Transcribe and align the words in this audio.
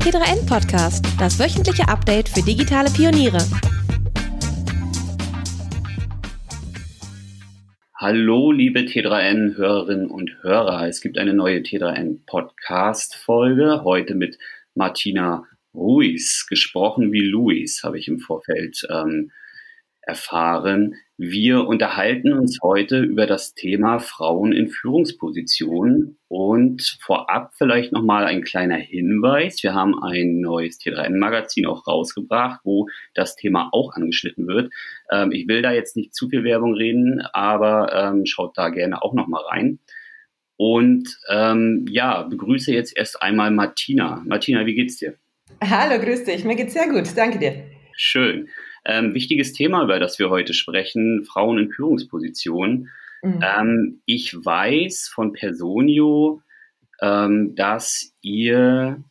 T3N 0.00 0.46
Podcast, 0.48 1.04
das 1.18 1.38
wöchentliche 1.38 1.86
Update 1.86 2.30
für 2.30 2.40
digitale 2.40 2.88
Pioniere. 2.90 3.36
Hallo, 7.94 8.50
liebe 8.50 8.80
T3N-Hörerinnen 8.80 10.10
und 10.10 10.42
Hörer. 10.42 10.88
Es 10.88 11.02
gibt 11.02 11.18
eine 11.18 11.34
neue 11.34 11.58
T3N 11.58 12.20
Podcast-Folge. 12.24 13.82
Heute 13.84 14.14
mit 14.14 14.38
Martina 14.74 15.44
Ruiz. 15.74 16.46
Gesprochen 16.48 17.12
wie 17.12 17.20
Luis, 17.20 17.82
habe 17.84 17.98
ich 17.98 18.08
im 18.08 18.20
Vorfeld 18.20 18.86
ähm, 18.90 19.30
erfahren. 20.10 20.96
Wir 21.16 21.66
unterhalten 21.68 22.32
uns 22.32 22.58
heute 22.62 22.98
über 22.98 23.26
das 23.26 23.54
Thema 23.54 24.00
Frauen 24.00 24.52
in 24.52 24.68
Führungspositionen 24.68 26.18
und 26.26 26.98
vorab 27.00 27.52
vielleicht 27.56 27.92
nochmal 27.92 28.24
ein 28.24 28.42
kleiner 28.42 28.76
Hinweis. 28.76 29.62
Wir 29.62 29.72
haben 29.72 30.02
ein 30.02 30.40
neues 30.40 30.80
T3N-Magazin 30.80 31.66
auch 31.66 31.86
rausgebracht, 31.86 32.60
wo 32.64 32.88
das 33.14 33.36
Thema 33.36 33.68
auch 33.70 33.92
angeschnitten 33.92 34.48
wird. 34.48 34.72
Ähm, 35.12 35.30
ich 35.30 35.46
will 35.46 35.62
da 35.62 35.72
jetzt 35.72 35.96
nicht 35.96 36.12
zu 36.12 36.28
viel 36.28 36.42
Werbung 36.42 36.74
reden, 36.74 37.22
aber 37.32 37.92
ähm, 37.94 38.26
schaut 38.26 38.58
da 38.58 38.70
gerne 38.70 39.00
auch 39.02 39.14
nochmal 39.14 39.44
rein. 39.44 39.78
Und 40.56 41.16
ähm, 41.28 41.86
ja, 41.88 42.22
begrüße 42.22 42.72
jetzt 42.72 42.96
erst 42.96 43.22
einmal 43.22 43.52
Martina. 43.52 44.22
Martina, 44.26 44.66
wie 44.66 44.74
geht's 44.74 44.96
dir? 44.96 45.14
Hallo, 45.62 46.02
grüß 46.02 46.24
dich. 46.24 46.44
Mir 46.44 46.56
geht's 46.56 46.72
sehr 46.72 46.88
gut. 46.88 47.16
Danke 47.16 47.38
dir. 47.38 47.64
Schön. 47.94 48.48
Ähm, 48.84 49.14
wichtiges 49.14 49.52
Thema, 49.52 49.82
über 49.82 49.98
das 49.98 50.18
wir 50.18 50.30
heute 50.30 50.54
sprechen, 50.54 51.24
Frauen 51.24 51.58
in 51.58 51.70
Führungspositionen. 51.70 52.88
Mhm. 53.22 53.40
Ähm, 53.42 54.02
ich 54.06 54.34
weiß 54.34 55.10
von 55.12 55.32
Personio, 55.32 56.42
ähm, 57.00 57.54
dass 57.54 58.14
ihr, 58.22 59.02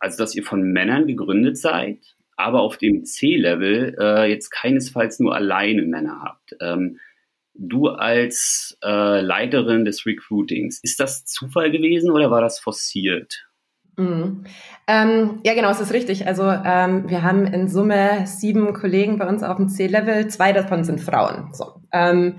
also 0.00 0.18
dass 0.18 0.34
ihr 0.34 0.44
von 0.44 0.62
Männern 0.62 1.06
gegründet 1.06 1.58
seid, 1.58 1.98
aber 2.36 2.60
auf 2.60 2.76
dem 2.76 3.04
C-Level 3.04 3.96
äh, 3.98 4.30
jetzt 4.30 4.50
keinesfalls 4.50 5.18
nur 5.20 5.34
alleine 5.34 5.82
Männer 5.82 6.20
habt. 6.22 6.54
Ähm, 6.60 6.98
du 7.54 7.88
als 7.88 8.78
äh, 8.84 9.20
Leiterin 9.20 9.84
des 9.84 10.06
Recruitings, 10.06 10.80
ist 10.82 11.00
das 11.00 11.24
Zufall 11.24 11.70
gewesen 11.70 12.10
oder 12.10 12.30
war 12.30 12.42
das 12.42 12.58
forciert? 12.58 13.46
Mhm. 13.96 14.44
Ähm, 14.86 15.40
ja, 15.44 15.54
genau, 15.54 15.70
es 15.70 15.80
ist 15.80 15.92
richtig. 15.92 16.26
Also 16.26 16.44
ähm, 16.44 17.08
wir 17.08 17.22
haben 17.22 17.46
in 17.46 17.68
Summe 17.68 18.26
sieben 18.26 18.72
Kollegen 18.74 19.18
bei 19.18 19.26
uns 19.26 19.42
auf 19.42 19.56
dem 19.56 19.68
C-Level, 19.68 20.28
zwei 20.28 20.52
davon 20.52 20.84
sind 20.84 21.00
Frauen. 21.00 21.50
So. 21.52 21.80
Ähm, 21.92 22.36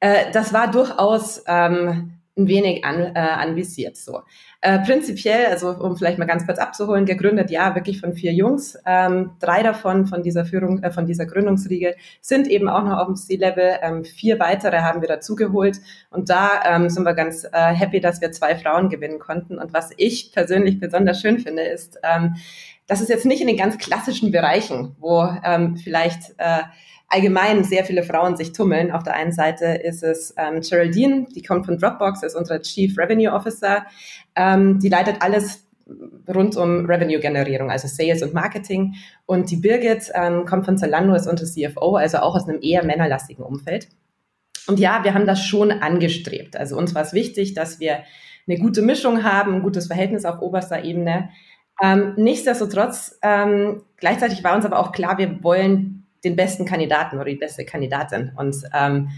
äh, 0.00 0.30
das 0.32 0.52
war 0.52 0.70
durchaus 0.70 1.42
ähm, 1.46 2.14
ein 2.36 2.48
wenig 2.48 2.84
an, 2.84 3.14
äh, 3.14 3.18
anvisiert. 3.18 3.96
So. 3.96 4.22
Äh, 4.62 4.78
prinzipiell, 4.78 5.46
also 5.46 5.70
um 5.70 5.96
vielleicht 5.96 6.18
mal 6.18 6.24
ganz 6.24 6.46
kurz 6.46 6.58
abzuholen, 6.58 7.04
gegründet, 7.04 7.50
ja, 7.50 7.74
wirklich 7.74 8.00
von 8.00 8.14
vier 8.14 8.32
Jungs. 8.32 8.78
Ähm, 8.86 9.32
drei 9.40 9.62
davon 9.62 10.06
von 10.06 10.22
dieser 10.22 10.44
Führung, 10.44 10.82
äh, 10.82 10.90
von 10.90 11.04
dieser 11.04 11.26
Gründungsriege 11.26 11.94
sind 12.20 12.48
eben 12.48 12.68
auch 12.68 12.84
noch 12.84 12.98
auf 12.98 13.06
dem 13.06 13.16
C-Level. 13.16 13.78
Ähm, 13.82 14.04
vier 14.04 14.38
weitere 14.38 14.78
haben 14.78 15.02
wir 15.02 15.08
dazugeholt. 15.08 15.78
Und 16.10 16.30
da 16.30 16.62
ähm, 16.64 16.88
sind 16.88 17.04
wir 17.04 17.14
ganz 17.14 17.44
äh, 17.44 17.74
happy, 17.74 18.00
dass 18.00 18.20
wir 18.20 18.32
zwei 18.32 18.56
Frauen 18.56 18.88
gewinnen 18.88 19.18
konnten. 19.18 19.58
Und 19.58 19.74
was 19.74 19.90
ich 19.96 20.32
persönlich 20.32 20.80
besonders 20.80 21.20
schön 21.20 21.38
finde, 21.38 21.62
ist, 21.62 21.98
ähm, 22.02 22.36
das 22.86 23.00
ist 23.00 23.08
jetzt 23.08 23.26
nicht 23.26 23.40
in 23.40 23.46
den 23.46 23.56
ganz 23.56 23.78
klassischen 23.78 24.32
Bereichen, 24.32 24.96
wo 24.98 25.26
ähm, 25.44 25.76
vielleicht 25.76 26.34
äh, 26.38 26.62
allgemein 27.08 27.64
sehr 27.64 27.84
viele 27.84 28.02
Frauen 28.02 28.36
sich 28.36 28.52
tummeln. 28.52 28.90
Auf 28.90 29.02
der 29.02 29.14
einen 29.14 29.32
Seite 29.32 29.66
ist 29.66 30.02
es 30.02 30.34
ähm, 30.36 30.60
Geraldine, 30.60 31.26
die 31.34 31.42
kommt 31.42 31.66
von 31.66 31.78
Dropbox, 31.78 32.22
ist 32.22 32.34
unsere 32.34 32.60
Chief 32.60 32.96
Revenue 32.98 33.32
Officer. 33.32 33.86
Ähm, 34.34 34.78
die 34.80 34.88
leitet 34.88 35.16
alles 35.20 35.66
rund 36.32 36.56
um 36.56 36.86
Revenue-Generierung, 36.86 37.70
also 37.70 37.88
Sales 37.88 38.22
und 38.22 38.34
Marketing. 38.34 38.94
Und 39.26 39.50
die 39.50 39.56
Birgit 39.56 40.10
ähm, 40.14 40.44
kommt 40.46 40.64
von 40.64 40.78
Zalando, 40.78 41.14
ist 41.14 41.26
unsere 41.26 41.50
CFO, 41.50 41.96
also 41.96 42.18
auch 42.18 42.34
aus 42.34 42.48
einem 42.48 42.60
eher 42.62 42.84
männerlastigen 42.84 43.44
Umfeld. 43.44 43.88
Und 44.66 44.78
ja, 44.78 45.02
wir 45.02 45.14
haben 45.14 45.26
das 45.26 45.44
schon 45.44 45.70
angestrebt. 45.70 46.56
Also 46.56 46.76
uns 46.76 46.94
war 46.94 47.02
es 47.02 47.12
wichtig, 47.12 47.54
dass 47.54 47.80
wir 47.80 47.98
eine 48.46 48.58
gute 48.58 48.82
Mischung 48.82 49.24
haben, 49.24 49.54
ein 49.54 49.62
gutes 49.62 49.86
Verhältnis 49.86 50.24
auf 50.24 50.40
oberster 50.40 50.84
Ebene. 50.84 51.30
Ähm, 51.80 52.14
nichtsdestotrotz, 52.16 53.18
ähm, 53.22 53.82
gleichzeitig 53.96 54.42
war 54.44 54.54
uns 54.54 54.64
aber 54.64 54.78
auch 54.78 54.92
klar, 54.92 55.18
wir 55.18 55.42
wollen 55.42 56.06
den 56.24 56.36
besten 56.36 56.64
Kandidaten 56.64 57.16
oder 57.16 57.26
die 57.26 57.36
beste 57.36 57.64
Kandidatin. 57.64 58.32
Und 58.36 58.56
ähm, 58.74 59.10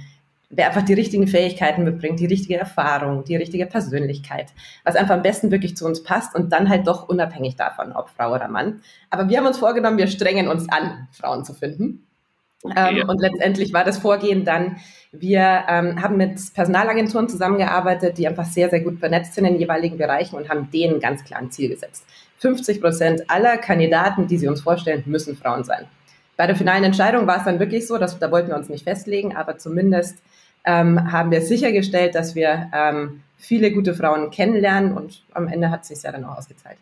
wer 0.51 0.69
einfach 0.69 0.83
die 0.83 0.95
richtigen 0.95 1.27
Fähigkeiten 1.27 1.85
mitbringt, 1.85 2.21
die 2.21 2.27
richtige 2.27 2.59
Erfahrung, 2.59 3.25
die 3.25 3.37
richtige 3.37 3.67
Persönlichkeit, 3.67 4.53
was 4.85 4.97
einfach 4.97 5.15
am 5.15 5.23
besten 5.23 5.51
wirklich 5.51 5.77
zu 5.77 5.85
uns 5.87 6.03
passt 6.03 6.35
und 6.35 6.53
dann 6.53 6.69
halt 6.69 6.87
doch 6.87 7.09
unabhängig 7.09 7.57
davon, 7.57 7.93
ob 7.93 8.09
Frau 8.09 8.33
oder 8.35 8.49
Mann. 8.49 8.81
Aber 9.11 9.29
wir 9.29 9.39
haben 9.39 9.47
uns 9.47 9.59
vorgenommen, 9.59 9.99
wir 9.99 10.07
strengen 10.07 10.49
uns 10.49 10.69
an, 10.69 11.09
Frauen 11.13 11.45
zu 11.45 11.55
finden. 11.55 12.07
Okay. 12.65 13.01
Ähm, 13.01 13.09
und 13.09 13.21
letztendlich 13.21 13.73
war 13.75 13.85
das 13.85 13.99
Vorgehen 13.99 14.45
dann, 14.45 14.77
wir 15.13 15.65
ähm, 15.69 16.03
haben 16.03 16.17
mit 16.17 16.41
Personalagenturen 16.55 17.29
zusammengearbeitet, 17.29 18.19
die 18.19 18.27
einfach 18.27 18.47
sehr, 18.47 18.71
sehr 18.71 18.81
gut 18.81 18.99
vernetzt 18.99 19.35
sind 19.35 19.45
in 19.45 19.53
den 19.53 19.61
jeweiligen 19.61 19.99
Bereichen 19.99 20.37
und 20.37 20.49
haben 20.49 20.71
denen 20.73 20.99
ganz 20.99 21.23
klar 21.25 21.41
ein 21.41 21.51
Ziel 21.51 21.69
gesetzt. 21.69 22.05
50 22.39 22.81
Prozent 22.81 23.31
aller 23.31 23.59
Kandidaten, 23.59 24.27
die 24.27 24.39
sie 24.39 24.49
uns 24.49 24.63
vorstellen, 24.63 25.05
müssen 25.07 25.37
Frauen 25.37 25.63
sein. 25.63 25.85
Bei 26.37 26.47
der 26.47 26.57
finalen 26.57 26.85
Entscheidung 26.85 27.27
war 27.27 27.39
es 27.39 27.45
dann 27.45 27.61
wirklich 27.61 27.87
so, 27.87 27.99
dass 27.99 28.19
da 28.19 28.31
wollten 28.31 28.49
wir 28.49 28.57
uns 28.57 28.69
nicht 28.69 28.85
festlegen, 28.85 29.37
aber 29.37 29.59
zumindest 29.59 30.19
ähm, 30.65 31.13
haben 31.13 31.31
wir 31.31 31.43
sichergestellt, 31.43 32.15
dass 32.15 32.35
wir 32.35 32.71
ähm, 32.75 33.23
viele 33.37 33.73
gute 33.73 33.95
Frauen 33.95 34.31
kennenlernen 34.31 34.95
und 34.95 35.23
am 35.33 35.49
Ende 35.49 35.71
hat 35.71 35.83
es 35.83 35.89
sich 35.89 36.03
ja 36.03 36.11
dann 36.11 36.25
auch 36.25 36.39
ausgezahlt. 36.39 36.79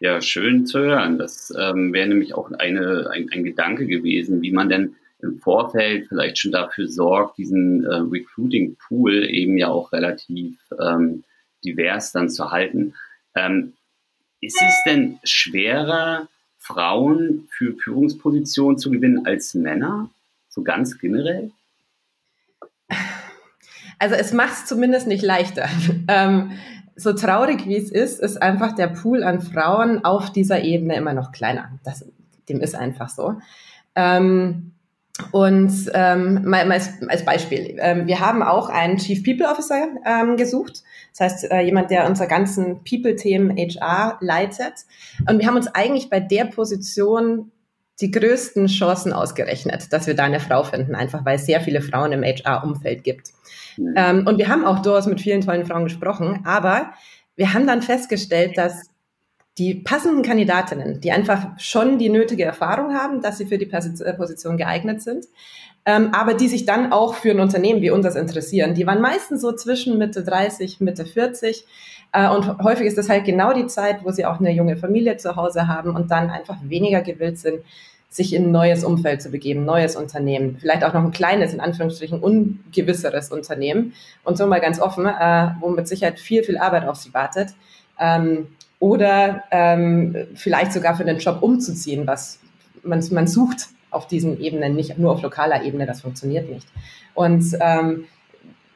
Ja, 0.00 0.22
schön 0.22 0.66
zu 0.66 0.78
hören. 0.78 1.18
Das 1.18 1.52
ähm, 1.56 1.92
wäre 1.92 2.08
nämlich 2.08 2.34
auch 2.34 2.50
eine, 2.52 3.10
ein, 3.12 3.28
ein 3.30 3.44
Gedanke 3.44 3.86
gewesen, 3.86 4.40
wie 4.40 4.50
man 4.50 4.70
denn 4.70 4.96
im 5.20 5.38
Vorfeld 5.38 6.08
vielleicht 6.08 6.38
schon 6.38 6.52
dafür 6.52 6.88
sorgt, 6.88 7.36
diesen 7.36 7.84
äh, 7.84 7.96
Recruiting-Pool 7.96 9.28
eben 9.28 9.58
ja 9.58 9.68
auch 9.68 9.92
relativ 9.92 10.56
ähm, 10.80 11.24
divers 11.62 12.12
dann 12.12 12.30
zu 12.30 12.50
halten. 12.50 12.94
Ähm, 13.34 13.74
ist 14.40 14.60
es 14.62 14.74
denn 14.86 15.18
schwerer, 15.22 16.28
Frauen 16.56 17.48
für 17.50 17.74
Führungspositionen 17.74 18.78
zu 18.78 18.90
gewinnen 18.90 19.26
als 19.26 19.52
Männer? 19.52 20.08
So 20.48 20.62
ganz 20.62 20.98
generell? 20.98 21.50
Also 23.98 24.14
es 24.14 24.32
macht 24.32 24.54
es 24.54 24.66
zumindest 24.66 25.06
nicht 25.06 25.22
leichter. 25.22 25.68
Ähm, 26.08 26.52
so 27.02 27.12
traurig 27.12 27.66
wie 27.66 27.76
es 27.76 27.90
ist, 27.90 28.20
ist 28.20 28.42
einfach 28.42 28.74
der 28.74 28.88
Pool 28.88 29.22
an 29.22 29.40
Frauen 29.40 30.04
auf 30.04 30.30
dieser 30.30 30.62
Ebene 30.62 30.96
immer 30.96 31.14
noch 31.14 31.32
kleiner. 31.32 31.78
Das, 31.84 32.04
dem 32.48 32.60
ist 32.60 32.74
einfach 32.74 33.08
so. 33.08 33.36
Ähm, 33.94 34.72
und 35.32 35.72
ähm, 35.92 36.44
mal, 36.44 36.66
mal 36.66 36.72
als, 36.72 36.90
als 37.08 37.24
Beispiel, 37.24 37.76
ähm, 37.78 38.06
wir 38.06 38.20
haben 38.20 38.42
auch 38.42 38.68
einen 38.68 38.96
Chief 38.96 39.22
People 39.22 39.46
Officer 39.46 39.88
ähm, 40.04 40.36
gesucht. 40.36 40.82
Das 41.12 41.20
heißt, 41.20 41.50
äh, 41.50 41.60
jemand, 41.60 41.90
der 41.90 42.06
unsere 42.06 42.28
ganzen 42.28 42.82
People-Themen 42.84 43.56
HR 43.56 44.18
leitet. 44.20 44.74
Und 45.28 45.38
wir 45.38 45.46
haben 45.46 45.56
uns 45.56 45.68
eigentlich 45.68 46.08
bei 46.08 46.20
der 46.20 46.44
Position 46.46 47.50
die 48.00 48.10
größten 48.10 48.66
Chancen 48.66 49.12
ausgerechnet, 49.12 49.92
dass 49.92 50.06
wir 50.06 50.14
da 50.14 50.24
eine 50.24 50.40
Frau 50.40 50.62
finden, 50.62 50.94
einfach 50.94 51.24
weil 51.24 51.36
es 51.36 51.46
sehr 51.46 51.60
viele 51.60 51.82
Frauen 51.82 52.12
im 52.12 52.22
HR-Umfeld 52.22 53.04
gibt. 53.04 53.32
Mhm. 53.76 53.94
Ähm, 53.96 54.26
und 54.26 54.38
wir 54.38 54.48
haben 54.48 54.64
auch 54.64 54.80
durchaus 54.80 55.06
mit 55.06 55.20
vielen 55.20 55.42
tollen 55.42 55.66
Frauen 55.66 55.84
gesprochen, 55.84 56.40
aber 56.44 56.92
wir 57.36 57.52
haben 57.52 57.66
dann 57.66 57.82
festgestellt, 57.82 58.56
dass 58.56 58.90
die 59.58 59.74
passenden 59.74 60.22
Kandidatinnen, 60.22 61.00
die 61.00 61.12
einfach 61.12 61.58
schon 61.58 61.98
die 61.98 62.08
nötige 62.08 62.44
Erfahrung 62.44 62.94
haben, 62.94 63.20
dass 63.20 63.38
sie 63.38 63.46
für 63.46 63.58
die 63.58 63.70
äh, 63.70 64.14
Position 64.14 64.56
geeignet 64.56 65.02
sind, 65.02 65.26
ähm, 65.84 66.10
aber 66.12 66.34
die 66.34 66.48
sich 66.48 66.64
dann 66.64 66.92
auch 66.92 67.14
für 67.14 67.30
ein 67.30 67.40
Unternehmen 67.40 67.82
wie 67.82 67.90
unseres 67.90 68.16
interessieren. 68.16 68.74
Die 68.74 68.86
waren 68.86 69.00
meistens 69.00 69.42
so 69.42 69.52
zwischen 69.52 69.98
Mitte 69.98 70.24
30, 70.24 70.80
Mitte 70.80 71.04
40 71.04 71.58
äh, 71.58 71.64
und 72.12 72.58
häufig 72.62 72.86
ist 72.86 72.98
das 72.98 73.08
halt 73.08 73.24
genau 73.24 73.52
die 73.52 73.66
Zeit, 73.66 74.04
wo 74.04 74.10
sie 74.10 74.26
auch 74.26 74.40
eine 74.40 74.50
junge 74.50 74.76
Familie 74.76 75.16
zu 75.16 75.36
Hause 75.36 75.68
haben 75.68 75.94
und 75.94 76.10
dann 76.10 76.30
einfach 76.30 76.56
weniger 76.62 77.02
gewillt 77.02 77.38
sind, 77.38 77.60
sich 78.08 78.34
in 78.34 78.46
ein 78.46 78.50
neues 78.50 78.82
Umfeld 78.82 79.22
zu 79.22 79.30
begeben, 79.30 79.64
neues 79.64 79.94
Unternehmen, 79.94 80.56
vielleicht 80.60 80.82
auch 80.82 80.92
noch 80.92 81.04
ein 81.04 81.12
kleines, 81.12 81.54
in 81.54 81.60
Anführungsstrichen 81.60 82.18
ungewisseres 82.18 83.30
Unternehmen 83.30 83.92
und 84.24 84.36
so 84.36 84.46
mal 84.48 84.60
ganz 84.60 84.80
offen, 84.80 85.06
äh, 85.06 85.50
wo 85.60 85.68
mit 85.68 85.86
Sicherheit 85.86 86.18
viel, 86.18 86.42
viel 86.42 86.58
Arbeit 86.58 86.88
auf 86.88 86.96
sie 86.96 87.14
wartet. 87.14 87.50
Ähm, 88.00 88.48
oder 88.80 89.44
ähm, 89.52 90.16
vielleicht 90.34 90.72
sogar 90.72 90.96
für 90.96 91.04
den 91.04 91.18
Job 91.18 91.42
umzuziehen, 91.42 92.06
was 92.06 92.40
man, 92.82 93.04
man 93.12 93.28
sucht 93.28 93.68
auf 93.90 94.08
diesen 94.08 94.40
Ebenen, 94.40 94.74
nicht 94.74 94.98
nur 94.98 95.12
auf 95.12 95.22
lokaler 95.22 95.62
Ebene, 95.62 95.86
das 95.86 96.00
funktioniert 96.00 96.50
nicht. 96.50 96.66
Und 97.14 97.44
ähm, 97.60 98.06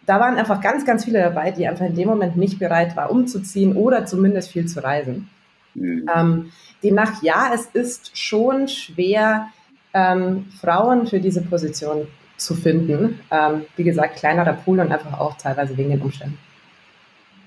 da 0.06 0.21
waren 0.21 0.37
einfach 0.37 0.61
ganz, 0.61 0.85
ganz 0.85 1.05
viele 1.05 1.21
dabei, 1.21 1.51
die 1.51 1.67
einfach 1.67 1.87
in 1.87 1.95
dem 1.95 2.09
Moment 2.09 2.37
nicht 2.37 2.59
bereit 2.59 2.97
waren, 2.97 3.11
umzuziehen 3.11 3.77
oder 3.77 4.06
zumindest 4.06 4.51
viel 4.51 4.67
zu 4.67 4.83
reisen. 4.83 5.29
Mhm. 5.75 6.09
Ähm, 6.15 6.53
demnach, 6.83 7.23
ja, 7.23 7.53
es 7.55 7.67
ist 7.67 8.17
schon 8.17 8.69
schwer, 8.69 9.49
ähm, 9.93 10.47
Frauen 10.61 11.06
für 11.06 11.21
diese 11.21 11.43
Position 11.43 12.06
zu 12.37 12.55
finden. 12.55 13.21
Ähm, 13.31 13.62
wie 13.77 13.85
gesagt, 13.85 14.17
kleinerer 14.17 14.55
Pool 14.55 14.81
und 14.81 14.93
einfach 14.93 15.19
auch 15.19 15.37
teilweise 15.37 15.77
wegen 15.77 15.91
den 15.91 16.03
Umständen. 16.03 16.39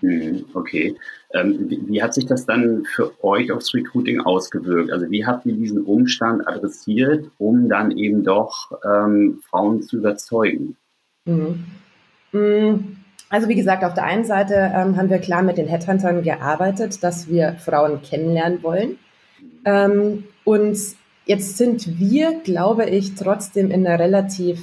Mhm, 0.02 0.46
okay. 0.54 0.96
Ähm, 1.34 1.70
wie, 1.70 1.82
wie, 1.88 2.02
hat 2.02 2.14
sich 2.14 2.26
das 2.26 2.46
dann 2.46 2.86
für 2.86 3.12
euch 3.24 3.52
aufs 3.52 3.74
Recruiting 3.74 4.22
ausgewirkt? 4.22 4.92
Also 4.92 5.10
wie 5.10 5.26
habt 5.26 5.46
ihr 5.46 5.54
diesen 5.54 5.84
Umstand 5.84 6.48
adressiert, 6.48 7.30
um 7.38 7.68
dann 7.68 7.92
eben 7.92 8.24
doch 8.24 8.72
ähm, 8.86 9.42
Frauen 9.50 9.82
zu 9.82 9.98
überzeugen? 9.98 10.78
Mhm. 11.26 11.66
Mhm. 12.32 12.98
Also 13.30 13.50
wie 13.50 13.56
gesagt, 13.56 13.84
auf 13.84 13.94
der 13.94 14.06
einen 14.06 14.24
Seite 14.24 14.54
ähm, 14.74 14.96
haben 14.96 15.10
wir 15.10 15.20
klar 15.20 15.44
mit 15.44 15.58
den 15.58 15.68
Headhuntern 15.68 16.24
gearbeitet, 16.24 17.04
dass 17.04 17.28
wir 17.28 17.56
Frauen 17.60 18.02
kennenlernen 18.02 18.64
wollen. 18.64 18.98
Ähm, 19.66 20.24
und 20.46 20.78
jetzt 21.26 21.58
sind 21.58 22.00
wir, 22.00 22.40
glaube 22.44 22.86
ich, 22.86 23.16
trotzdem 23.16 23.70
in 23.70 23.86
einer 23.86 24.00
relativ 24.00 24.62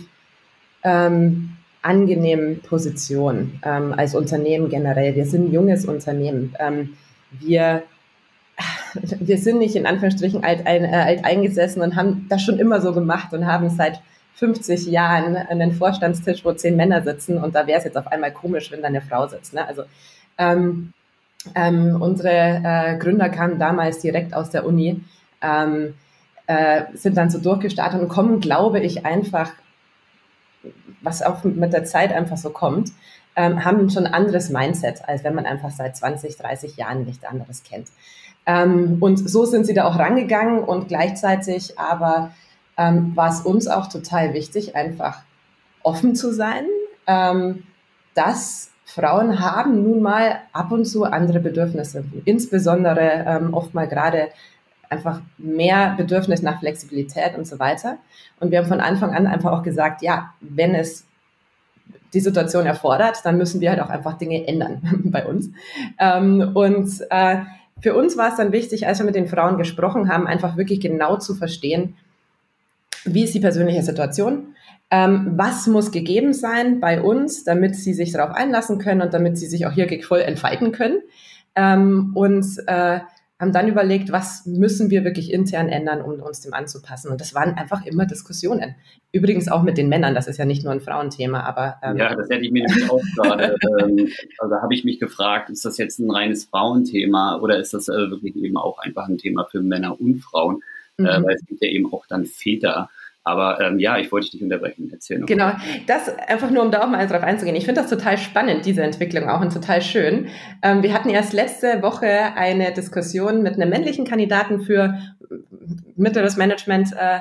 ähm, 0.83 1.51
angenehmen 1.83 2.61
Position 2.61 3.61
ähm, 3.63 3.93
als 3.93 4.15
Unternehmen 4.15 4.71
generell. 4.71 5.15
Wir 5.15 5.27
sind 5.27 5.49
ein 5.49 5.53
junges 5.53 5.85
Unternehmen. 5.85 6.55
Ähm, 6.59 6.97
wir, 7.39 7.83
wir 8.95 9.37
sind 9.37 9.59
nicht 9.59 9.77
in 9.77 9.85
Anführungsstrichen 9.85 10.43
alt, 10.43 10.67
ein, 10.67 10.85
äh, 10.85 10.97
alt 10.97 11.25
eingesessen 11.27 11.83
und 11.83 11.97
haben 11.97 12.27
das 12.31 12.41
schon 12.41 12.59
immer 12.59 12.81
so 12.81 12.95
gemacht 12.95 13.35
und 13.35 13.47
haben 13.47 13.69
seit 13.69 14.01
50 14.35 14.87
Jahren 14.87 15.37
einen 15.37 15.73
Vorstandstisch, 15.73 16.45
wo 16.45 16.53
zehn 16.53 16.77
Männer 16.77 17.03
sitzen 17.03 17.39
und 17.39 17.55
da 17.55 17.67
wäre 17.67 17.79
es 17.79 17.85
jetzt 17.85 17.97
auf 17.97 18.09
einmal 18.09 18.33
komisch, 18.33 18.71
wenn 18.73 18.83
da 18.83 18.89
eine 18.89 19.01
Frau 19.01 19.27
sitzt. 19.29 19.55
Ne? 19.55 19.67
Also 19.67 19.85
ähm, 20.39 20.93
ähm, 21.55 22.01
unsere 22.01 22.63
äh, 22.65 22.99
Gründer 22.99 23.29
kamen 23.29 23.59
damals 23.59 23.99
direkt 23.99 24.35
aus 24.35 24.51
der 24.51 24.67
Uni, 24.67 25.03
ähm, 25.41 25.95
äh, 26.47 26.83
sind 26.95 27.17
dann 27.17 27.31
so 27.31 27.39
durchgestartet 27.39 28.01
und 28.01 28.09
kommen, 28.09 28.41
glaube 28.41 28.81
ich, 28.81 29.07
einfach, 29.07 29.53
was 31.03 31.23
auch 31.23 31.45
mit 31.45 31.73
der 31.73 31.85
Zeit 31.85 32.13
einfach 32.13 32.37
so 32.37 32.51
kommt, 32.51 32.93
ähm, 33.37 33.65
haben 33.65 33.91
schon 33.91 34.07
ein 34.07 34.15
anderes 34.15 34.51
Mindset, 34.51 35.07
als 35.07 35.25
wenn 35.25 35.35
man 35.35 35.47
einfach 35.47 35.71
seit 35.71 35.97
20, 35.97 36.37
30 36.37 36.77
Jahren 36.77 37.05
nichts 37.05 37.25
anderes 37.25 37.63
kennt. 37.63 37.89
Ähm, 38.47 38.99
und 39.01 39.29
so 39.29 39.45
sind 39.45 39.65
sie 39.67 39.75
da 39.75 39.85
auch 39.85 39.99
rangegangen 39.99 40.61
und 40.61 40.89
gleichzeitig 40.89 41.79
aber 41.79 42.33
ähm, 42.77 43.17
war 43.17 43.31
es 43.31 43.41
uns 43.41 43.69
auch 43.69 43.89
total 43.89 44.35
wichtig, 44.35 44.77
einfach 44.77 45.23
offen 45.83 46.15
zu 46.15 46.33
sein, 46.33 46.65
ähm, 47.07 47.65
dass 48.15 48.71
Frauen 48.85 49.41
haben 49.41 49.83
nun 49.83 50.03
mal 50.03 50.41
ab 50.53 50.71
und 50.73 50.85
zu 50.85 51.05
andere 51.05 51.41
Bedürfnisse, 51.41 52.05
insbesondere 52.25 53.25
ähm, 53.27 53.55
oft 53.55 53.75
mal 53.75 53.89
gerade 53.89 54.29
einfach 54.91 55.21
mehr 55.39 55.95
Bedürfnis 55.97 56.43
nach 56.43 56.61
Flexibilität 56.61 57.37
und 57.37 57.47
so 57.47 57.59
weiter. 57.59 57.99
Und 58.41 58.51
wir 58.51 58.59
haben 58.59 58.69
von 58.69 58.81
Anfang 58.81 59.15
an 59.15 59.27
einfach 59.27 59.53
auch 59.53 59.63
gesagt, 59.63 60.03
ja, 60.03 60.35
wenn 60.41 60.75
es 60.75 61.07
die 62.13 62.21
Situation 62.21 62.67
erfordert, 62.67 63.19
dann 63.25 63.37
müssen 63.37 63.61
wir 63.61 63.71
halt 63.71 63.81
auch 63.81 63.91
einfach 63.91 64.17
Dinge 64.19 64.47
ändern 64.47 64.81
bei 65.05 65.27
uns. 65.27 65.51
Ähm, 65.99 66.53
und 66.55 66.89
äh, 67.11 67.39
für 67.81 67.95
uns 67.95 68.17
war 68.17 68.31
es 68.31 68.37
dann 68.37 68.53
wichtig, 68.53 68.87
als 68.87 68.99
wir 68.99 69.07
mit 69.07 69.17
den 69.17 69.27
Frauen 69.27 69.59
gesprochen 69.59 70.09
haben, 70.09 70.27
einfach 70.27 70.57
wirklich 70.57 70.81
genau 70.81 71.17
zu 71.17 71.35
verstehen, 71.35 71.97
wie 73.05 73.25
ist 73.25 73.35
die 73.35 73.41
persönliche 73.41 73.83
Situation? 73.83 74.55
Ähm, 74.91 75.33
was 75.37 75.67
muss 75.67 75.93
gegeben 75.93 76.33
sein 76.33 76.81
bei 76.81 77.01
uns, 77.01 77.45
damit 77.45 77.75
sie 77.75 77.95
sich 77.95 78.13
darauf 78.13 78.35
einlassen 78.35 78.79
können 78.79 79.03
und 79.03 79.15
damit 79.15 79.39
sie 79.39 79.47
sich 79.47 79.67
auch 79.67 79.73
hier 79.73 79.89
voll 80.03 80.21
entfalten 80.21 80.73
können? 80.73 81.01
Ähm, 81.57 82.13
und 82.15 82.47
äh, 82.67 83.01
haben 83.41 83.53
dann 83.53 83.69
überlegt, 83.69 84.13
was 84.13 84.47
müssen 84.47 84.91
wir 84.91 85.05
wirklich 85.05 85.33
intern 85.33 85.69
ändern, 85.69 86.01
um 86.01 86.21
uns 86.21 86.41
dem 86.41 86.55
anzupassen. 86.55 87.11
Und 87.11 87.21
das 87.21 87.35
waren 87.35 87.55
einfach 87.55 87.85
immer 87.85 88.07
Diskussionen. 88.07 88.77
Übrigens 89.11 89.49
auch 89.49 89.63
mit 89.63 89.77
den 89.77 89.89
Männern, 89.89 90.15
das 90.15 90.29
ist 90.29 90.39
ja 90.39 90.45
nicht 90.45 90.63
nur 90.63 90.73
ein 90.73 90.81
Frauenthema, 90.81 91.41
aber. 91.43 91.77
Ähm 91.83 91.97
ja, 91.97 92.15
das 92.15 92.29
hätte 92.29 92.45
ich 92.45 92.53
mir 92.53 92.65
nämlich 92.65 92.89
auch 92.89 93.03
gerade, 93.17 93.57
ähm, 93.81 94.09
also 94.39 94.57
habe 94.57 94.75
ich 94.75 94.85
mich 94.85 95.01
gefragt, 95.01 95.51
ist 95.51 95.65
das 95.65 95.79
jetzt 95.79 95.99
ein 95.99 96.11
reines 96.11 96.45
Frauenthema 96.45 97.39
oder 97.41 97.59
ist 97.59 97.75
das 97.75 97.89
äh, 97.89 98.11
wirklich 98.11 98.37
eben 98.37 98.57
auch 98.57 98.79
einfach 98.79 99.09
ein 99.09 99.19
Thema 99.19 99.47
für 99.51 99.61
Männer 99.61 100.01
und 100.01 100.21
Frauen? 100.21 100.63
Äh, 100.99 101.03
mhm. 101.03 101.09
Äh, 101.09 101.25
weil 101.25 101.35
es 101.35 101.47
gibt 101.47 101.63
ja 101.63 101.69
eben 101.69 101.93
auch 101.93 102.07
dann 102.07 102.25
Väter. 102.25 102.91
Aber 103.27 103.59
ähm, 103.59 103.79
ja, 103.79 103.97
ich 103.97 104.13
wollte 104.13 104.27
dich 104.27 104.35
nicht 104.35 104.43
unterbrechen. 104.43 104.91
Erzähl 104.93 105.19
noch. 105.19 105.27
Genau, 105.27 105.53
das 105.87 106.15
einfach 106.29 106.51
nur, 106.51 106.63
um 106.63 106.71
da 106.71 106.83
auch 106.83 106.89
mal 106.89 107.07
drauf 107.07 107.23
einzugehen. 107.23 107.57
Ich 107.57 107.65
finde 107.65 107.81
das 107.81 107.89
total 107.89 108.19
spannend, 108.19 108.67
diese 108.67 108.83
Entwicklung 108.83 109.31
auch 109.31 109.41
und 109.41 109.51
total 109.51 109.81
schön. 109.81 110.29
Ähm, 110.63 110.83
wir 110.83 110.93
hatten 110.93 111.09
erst 111.09 111.33
letzte 111.33 111.81
Woche 111.81 112.07
eine 112.37 112.73
Diskussion 112.73 113.43
mit 113.43 113.55
einem 113.55 113.71
männlichen 113.71 114.05
Kandidaten 114.05 114.61
für 114.61 114.99
mittleres 115.97 116.37
Management. 116.37 116.93
Äh, 116.93 117.21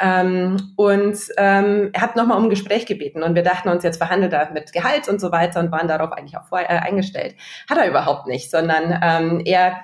ähm, 0.00 0.56
und 0.74 1.16
ähm, 1.36 1.90
er 1.92 2.00
hat 2.00 2.16
nochmal 2.16 2.38
um 2.38 2.44
ein 2.44 2.50
Gespräch 2.50 2.84
gebeten 2.84 3.22
und 3.22 3.36
wir 3.36 3.44
dachten 3.44 3.68
uns, 3.68 3.84
jetzt 3.84 3.98
verhandelt 3.98 4.32
er 4.32 4.50
mit 4.50 4.72
Gehalt 4.72 5.08
und 5.08 5.20
so 5.20 5.30
weiter 5.30 5.60
und 5.60 5.70
waren 5.70 5.86
darauf 5.86 6.10
eigentlich 6.10 6.36
auch 6.36 6.46
vor, 6.46 6.58
äh, 6.58 6.66
eingestellt. 6.66 7.36
Hat 7.70 7.78
er 7.78 7.88
überhaupt 7.88 8.26
nicht, 8.26 8.50
sondern 8.50 8.98
ähm, 9.00 9.40
er 9.44 9.76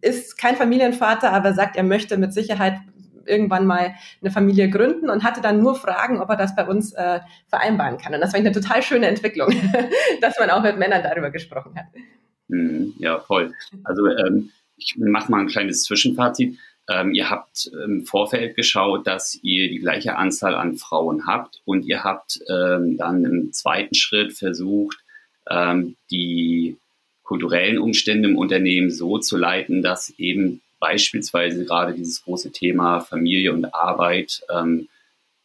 ist 0.00 0.38
kein 0.38 0.56
Familienvater, 0.56 1.32
aber 1.32 1.52
sagt, 1.52 1.76
er 1.76 1.82
möchte 1.82 2.16
mit 2.16 2.32
Sicherheit 2.32 2.78
irgendwann 3.26 3.66
mal 3.66 3.94
eine 4.20 4.30
Familie 4.30 4.70
gründen 4.70 5.10
und 5.10 5.24
hatte 5.24 5.40
dann 5.40 5.60
nur 5.60 5.74
Fragen, 5.74 6.20
ob 6.20 6.30
er 6.30 6.36
das 6.36 6.54
bei 6.54 6.66
uns 6.66 6.92
äh, 6.92 7.20
vereinbaren 7.48 7.98
kann. 7.98 8.14
Und 8.14 8.20
das 8.20 8.32
war 8.32 8.40
eine 8.40 8.52
total 8.52 8.82
schöne 8.82 9.06
Entwicklung, 9.06 9.52
dass 10.20 10.38
man 10.38 10.50
auch 10.50 10.62
mit 10.62 10.78
Männern 10.78 11.02
darüber 11.02 11.30
gesprochen 11.30 11.74
hat. 11.76 11.86
Mhm, 12.48 12.94
ja, 12.98 13.18
voll. 13.18 13.52
Also 13.84 14.06
ähm, 14.06 14.50
ich 14.76 14.94
mache 14.96 15.30
mal 15.30 15.40
ein 15.40 15.48
kleines 15.48 15.82
Zwischenfazit. 15.82 16.58
Ähm, 16.88 17.12
ihr 17.12 17.30
habt 17.30 17.68
im 17.84 18.04
Vorfeld 18.04 18.54
geschaut, 18.54 19.06
dass 19.06 19.36
ihr 19.42 19.68
die 19.68 19.78
gleiche 19.78 20.16
Anzahl 20.16 20.54
an 20.54 20.76
Frauen 20.76 21.26
habt 21.26 21.60
und 21.64 21.84
ihr 21.84 22.04
habt 22.04 22.38
ähm, 22.48 22.96
dann 22.96 23.24
im 23.24 23.52
zweiten 23.52 23.94
Schritt 23.94 24.32
versucht, 24.32 24.98
ähm, 25.50 25.96
die 26.10 26.76
kulturellen 27.26 27.78
Umstände 27.78 28.28
im 28.28 28.38
Unternehmen 28.38 28.90
so 28.90 29.18
zu 29.18 29.36
leiten, 29.36 29.82
dass 29.82 30.10
eben 30.16 30.62
beispielsweise 30.78 31.64
gerade 31.64 31.92
dieses 31.92 32.22
große 32.22 32.52
Thema 32.52 33.00
Familie 33.00 33.52
und 33.52 33.74
Arbeit 33.74 34.42
ähm, 34.48 34.88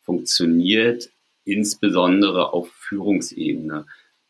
funktioniert, 0.01 1.09
insbesondere 1.43 2.53
auf 2.53 2.71
Führungsebene. 2.71 3.85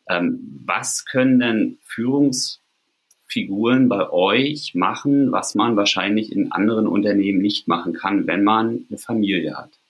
Ähm, 0.08 0.62
was 0.64 1.04
können 1.04 1.40
denn 1.40 1.78
Führungsfiguren 1.82 3.88
bei 3.88 4.10
euch 4.10 4.74
machen, 4.74 5.30
was 5.30 5.54
man 5.54 5.76
wahrscheinlich 5.76 6.32
in 6.32 6.52
anderen 6.52 6.86
Unternehmen 6.86 7.42
nicht 7.42 7.68
machen 7.68 7.92
kann, 7.92 8.26
wenn 8.26 8.44
man 8.44 8.86
eine 8.88 8.98
Familie 8.98 9.56
hat? 9.56 9.81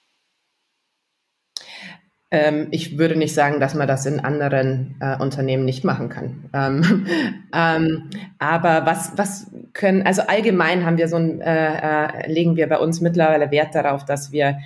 Ähm, 2.32 2.68
ich 2.70 2.96
würde 2.96 3.14
nicht 3.14 3.34
sagen, 3.34 3.60
dass 3.60 3.74
man 3.74 3.86
das 3.86 4.06
in 4.06 4.18
anderen 4.18 4.96
äh, 5.00 5.18
Unternehmen 5.18 5.66
nicht 5.66 5.84
machen 5.84 6.08
kann. 6.08 6.44
Ähm, 6.54 7.06
ähm, 7.54 8.10
aber 8.38 8.86
was, 8.86 9.12
was 9.16 9.50
können, 9.74 10.06
also 10.06 10.22
allgemein 10.22 10.86
haben 10.86 10.96
wir 10.96 11.08
so 11.08 11.16
ein, 11.16 11.42
äh, 11.42 11.74
äh, 12.06 12.32
legen 12.32 12.56
wir 12.56 12.68
bei 12.70 12.78
uns 12.78 13.02
mittlerweile 13.02 13.50
Wert 13.50 13.74
darauf, 13.74 14.06
dass 14.06 14.32
wir 14.32 14.56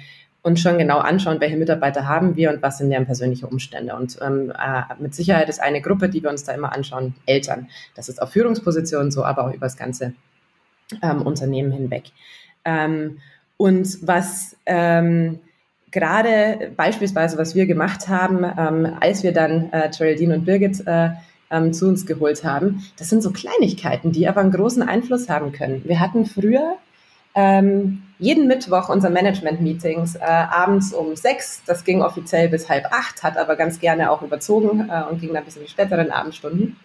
uns 0.43 0.61
schon 0.61 0.79
genau 0.79 0.99
anschauen, 0.99 1.41
welche 1.41 1.57
Mitarbeiter 1.57 2.07
haben 2.07 2.37
wir 2.37 2.51
und 2.53 2.63
was 2.63 2.79
sind 2.79 2.91
deren 2.91 3.05
persönliche 3.05 3.49
Umstände. 3.49 3.97
Und 3.97 4.17
ähm, 4.23 4.53
äh, 4.53 4.83
mit 5.01 5.13
Sicherheit 5.13 5.49
ist 5.49 5.61
eine 5.61 5.81
Gruppe, 5.81 6.09
die 6.09 6.23
wir 6.23 6.31
uns 6.31 6.45
da 6.45 6.53
immer 6.53 6.73
anschauen, 6.73 7.17
Eltern. 7.27 7.67
Das 7.97 8.09
ist 8.09 8.23
auf 8.23 8.31
Führungspositionen 8.31 9.11
so, 9.11 9.25
aber 9.25 9.45
auch 9.45 9.53
über 9.53 9.67
das 9.67 9.77
ganze 9.77 10.13
ähm, 11.03 11.23
Unternehmen 11.23 11.73
hinweg. 11.73 12.05
Ähm, 12.65 13.19
und 13.57 14.07
was 14.07 14.57
ähm, 14.67 15.41
gerade 15.97 16.73
beispielsweise, 16.77 17.39
was 17.39 17.55
wir 17.55 17.65
gemacht 17.65 18.07
haben, 18.09 18.45
ähm, 18.45 18.97
als 19.01 19.23
wir 19.23 19.33
dann 19.33 19.71
äh, 19.73 19.89
Geraldine 19.97 20.35
und 20.35 20.45
Birgit 20.45 20.87
äh, 20.87 21.09
ähm, 21.51 21.73
zu 21.73 21.89
uns 21.89 22.05
geholt 22.05 22.45
haben, 22.45 22.85
das 22.99 23.09
sind 23.09 23.23
so 23.23 23.31
Kleinigkeiten, 23.31 24.13
die 24.13 24.29
aber 24.29 24.43
einen 24.43 24.53
großen 24.53 24.83
Einfluss 24.83 25.31
haben 25.31 25.53
können. 25.53 25.83
Wir 25.87 25.99
hatten 25.99 26.27
früher 26.27 26.77
ähm, 27.35 28.03
jeden 28.19 28.47
Mittwoch 28.47 28.91
unser 28.91 29.09
Management-Meetings 29.09 30.17
äh, 30.17 30.21
abends 30.21 30.93
um 30.93 31.17
sechs. 31.17 31.63
Das 31.67 31.83
ging 31.85 32.03
offiziell 32.03 32.51
bis 32.51 32.69
halb 32.69 32.93
acht, 32.93 33.23
hat 33.23 33.39
aber 33.39 33.57
ganz 33.57 33.81
gerne 33.81 34.11
auch 34.11 34.21
überzogen 34.21 34.91
äh, 34.91 35.11
und 35.11 35.23
ging 35.23 35.33
dann 35.33 35.47
bis 35.47 35.57
in 35.57 35.63
die 35.63 35.71
späteren 35.71 36.11
Abendstunden. 36.11 36.77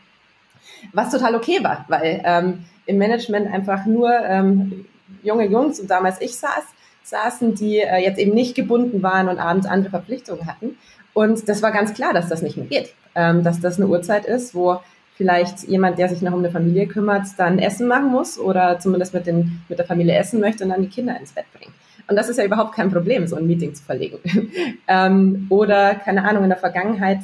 Was 0.94 1.12
total 1.12 1.36
okay 1.36 1.62
war, 1.62 1.84
weil 1.89 2.22
ähm, 2.24 2.65
im 2.86 2.98
Management 2.98 3.53
einfach 3.53 3.86
nur 3.86 4.10
ähm, 4.13 4.86
junge 5.22 5.48
Jungs 5.48 5.82
und 5.82 5.91
damals 5.91 6.22
ich 6.22 6.38
saß 6.38 6.63
saßen, 7.03 7.55
die 7.55 7.79
äh, 7.79 7.98
jetzt 7.98 8.20
eben 8.20 8.34
nicht 8.34 8.55
gebunden 8.55 9.03
waren 9.03 9.27
und 9.27 9.39
abends 9.39 9.67
andere 9.67 9.89
Verpflichtungen 9.91 10.46
hatten. 10.48 10.77
Und 11.13 11.50
das 11.50 11.62
war 11.62 11.72
ganz 11.72 11.93
klar, 11.93 12.13
dass 12.13 12.29
das 12.29 12.41
nicht 12.41 12.58
mehr 12.58 12.67
geht. 12.67 12.93
Ähm, 13.15 13.43
dass 13.43 13.60
das 13.60 13.77
eine 13.77 13.88
Uhrzeit 13.88 14.25
ist, 14.25 14.55
wo 14.55 14.79
vielleicht 15.15 15.63
jemand, 15.67 16.00
der 16.00 16.10
sich 16.10 16.22
noch 16.22 16.34
um 16.34 16.39
eine 16.39 16.50
Familie 16.50 16.88
kümmert, 16.88 17.27
dann 17.38 17.60
Essen 17.60 17.88
machen 17.88 18.08
muss 18.08 18.39
oder 18.39 18.79
zumindest 18.79 19.13
mit, 19.13 19.27
den, 19.27 19.62
mit 19.67 19.77
der 19.77 19.86
Familie 19.86 20.15
essen 20.15 20.39
möchte 20.39 20.63
und 20.63 20.70
dann 20.70 20.81
die 20.81 20.88
Kinder 20.88 21.20
ins 21.20 21.34
Bett 21.34 21.46
bringt. 21.53 21.74
Und 22.08 22.15
das 22.15 22.29
ist 22.29 22.38
ja 22.38 22.46
überhaupt 22.46 22.74
kein 22.74 22.91
Problem, 22.91 23.27
so 23.27 23.36
ein 23.36 23.46
Meeting 23.46 23.75
zu 23.75 23.84
verlegen. 23.84 24.17
ähm, 24.88 25.46
oder, 25.50 25.96
keine 25.96 26.24
Ahnung, 26.24 26.43
in 26.43 26.50
der 26.50 26.58
Vergangenheit 26.58 27.20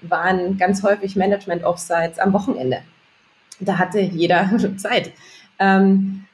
waren 0.00 0.56
ganz 0.56 0.82
häufig 0.82 1.16
Management-Offsites 1.16 2.18
am 2.18 2.32
Wochenende. 2.32 2.78
Da 3.60 3.78
hatte 3.78 4.00
jeder 4.00 4.50
Zeit. 4.76 5.12
Ähm, 5.58 6.24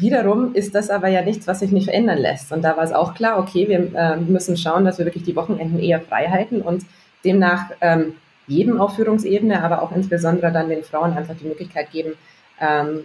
Wiederum 0.00 0.54
ist 0.54 0.74
das 0.74 0.90
aber 0.90 1.08
ja 1.08 1.22
nichts, 1.22 1.46
was 1.46 1.60
sich 1.60 1.72
nicht 1.72 1.86
verändern 1.86 2.18
lässt. 2.18 2.52
Und 2.52 2.62
da 2.62 2.76
war 2.76 2.84
es 2.84 2.92
auch 2.92 3.14
klar, 3.14 3.38
okay, 3.38 3.68
wir 3.68 3.94
äh, 3.94 4.16
müssen 4.16 4.56
schauen, 4.56 4.84
dass 4.84 4.98
wir 4.98 5.06
wirklich 5.06 5.24
die 5.24 5.34
Wochenenden 5.34 5.78
eher 5.80 6.00
frei 6.00 6.28
halten 6.28 6.60
und 6.60 6.84
demnach 7.24 7.70
ähm, 7.80 8.14
jedem 8.46 8.80
auf 8.80 8.96
Führungsebene, 8.96 9.62
aber 9.62 9.82
auch 9.82 9.90
insbesondere 9.92 10.52
dann 10.52 10.68
den 10.68 10.84
Frauen 10.84 11.14
einfach 11.14 11.34
die 11.36 11.46
Möglichkeit 11.46 11.90
geben, 11.90 12.12
ähm, 12.60 13.04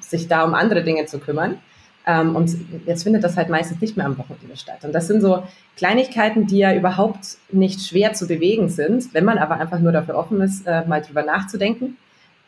sich 0.00 0.28
da 0.28 0.44
um 0.44 0.54
andere 0.54 0.84
Dinge 0.84 1.06
zu 1.06 1.18
kümmern. 1.18 1.58
Ähm, 2.06 2.36
und 2.36 2.56
jetzt 2.86 3.02
findet 3.02 3.24
das 3.24 3.36
halt 3.36 3.48
meistens 3.48 3.80
nicht 3.80 3.96
mehr 3.96 4.06
am 4.06 4.16
Wochenende 4.16 4.56
statt. 4.56 4.84
Und 4.84 4.92
das 4.92 5.08
sind 5.08 5.20
so 5.20 5.42
Kleinigkeiten, 5.76 6.46
die 6.46 6.58
ja 6.58 6.72
überhaupt 6.72 7.38
nicht 7.50 7.80
schwer 7.80 8.12
zu 8.12 8.28
bewegen 8.28 8.68
sind, 8.68 9.12
wenn 9.12 9.24
man 9.24 9.38
aber 9.38 9.58
einfach 9.58 9.80
nur 9.80 9.92
dafür 9.92 10.16
offen 10.16 10.40
ist, 10.40 10.66
äh, 10.66 10.86
mal 10.86 11.02
drüber 11.02 11.24
nachzudenken 11.24 11.96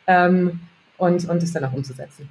ähm, 0.07 0.61
und, 0.97 1.27
und 1.27 1.43
es 1.43 1.51
dann 1.51 1.65
auch 1.65 1.73
umzusetzen. 1.73 2.29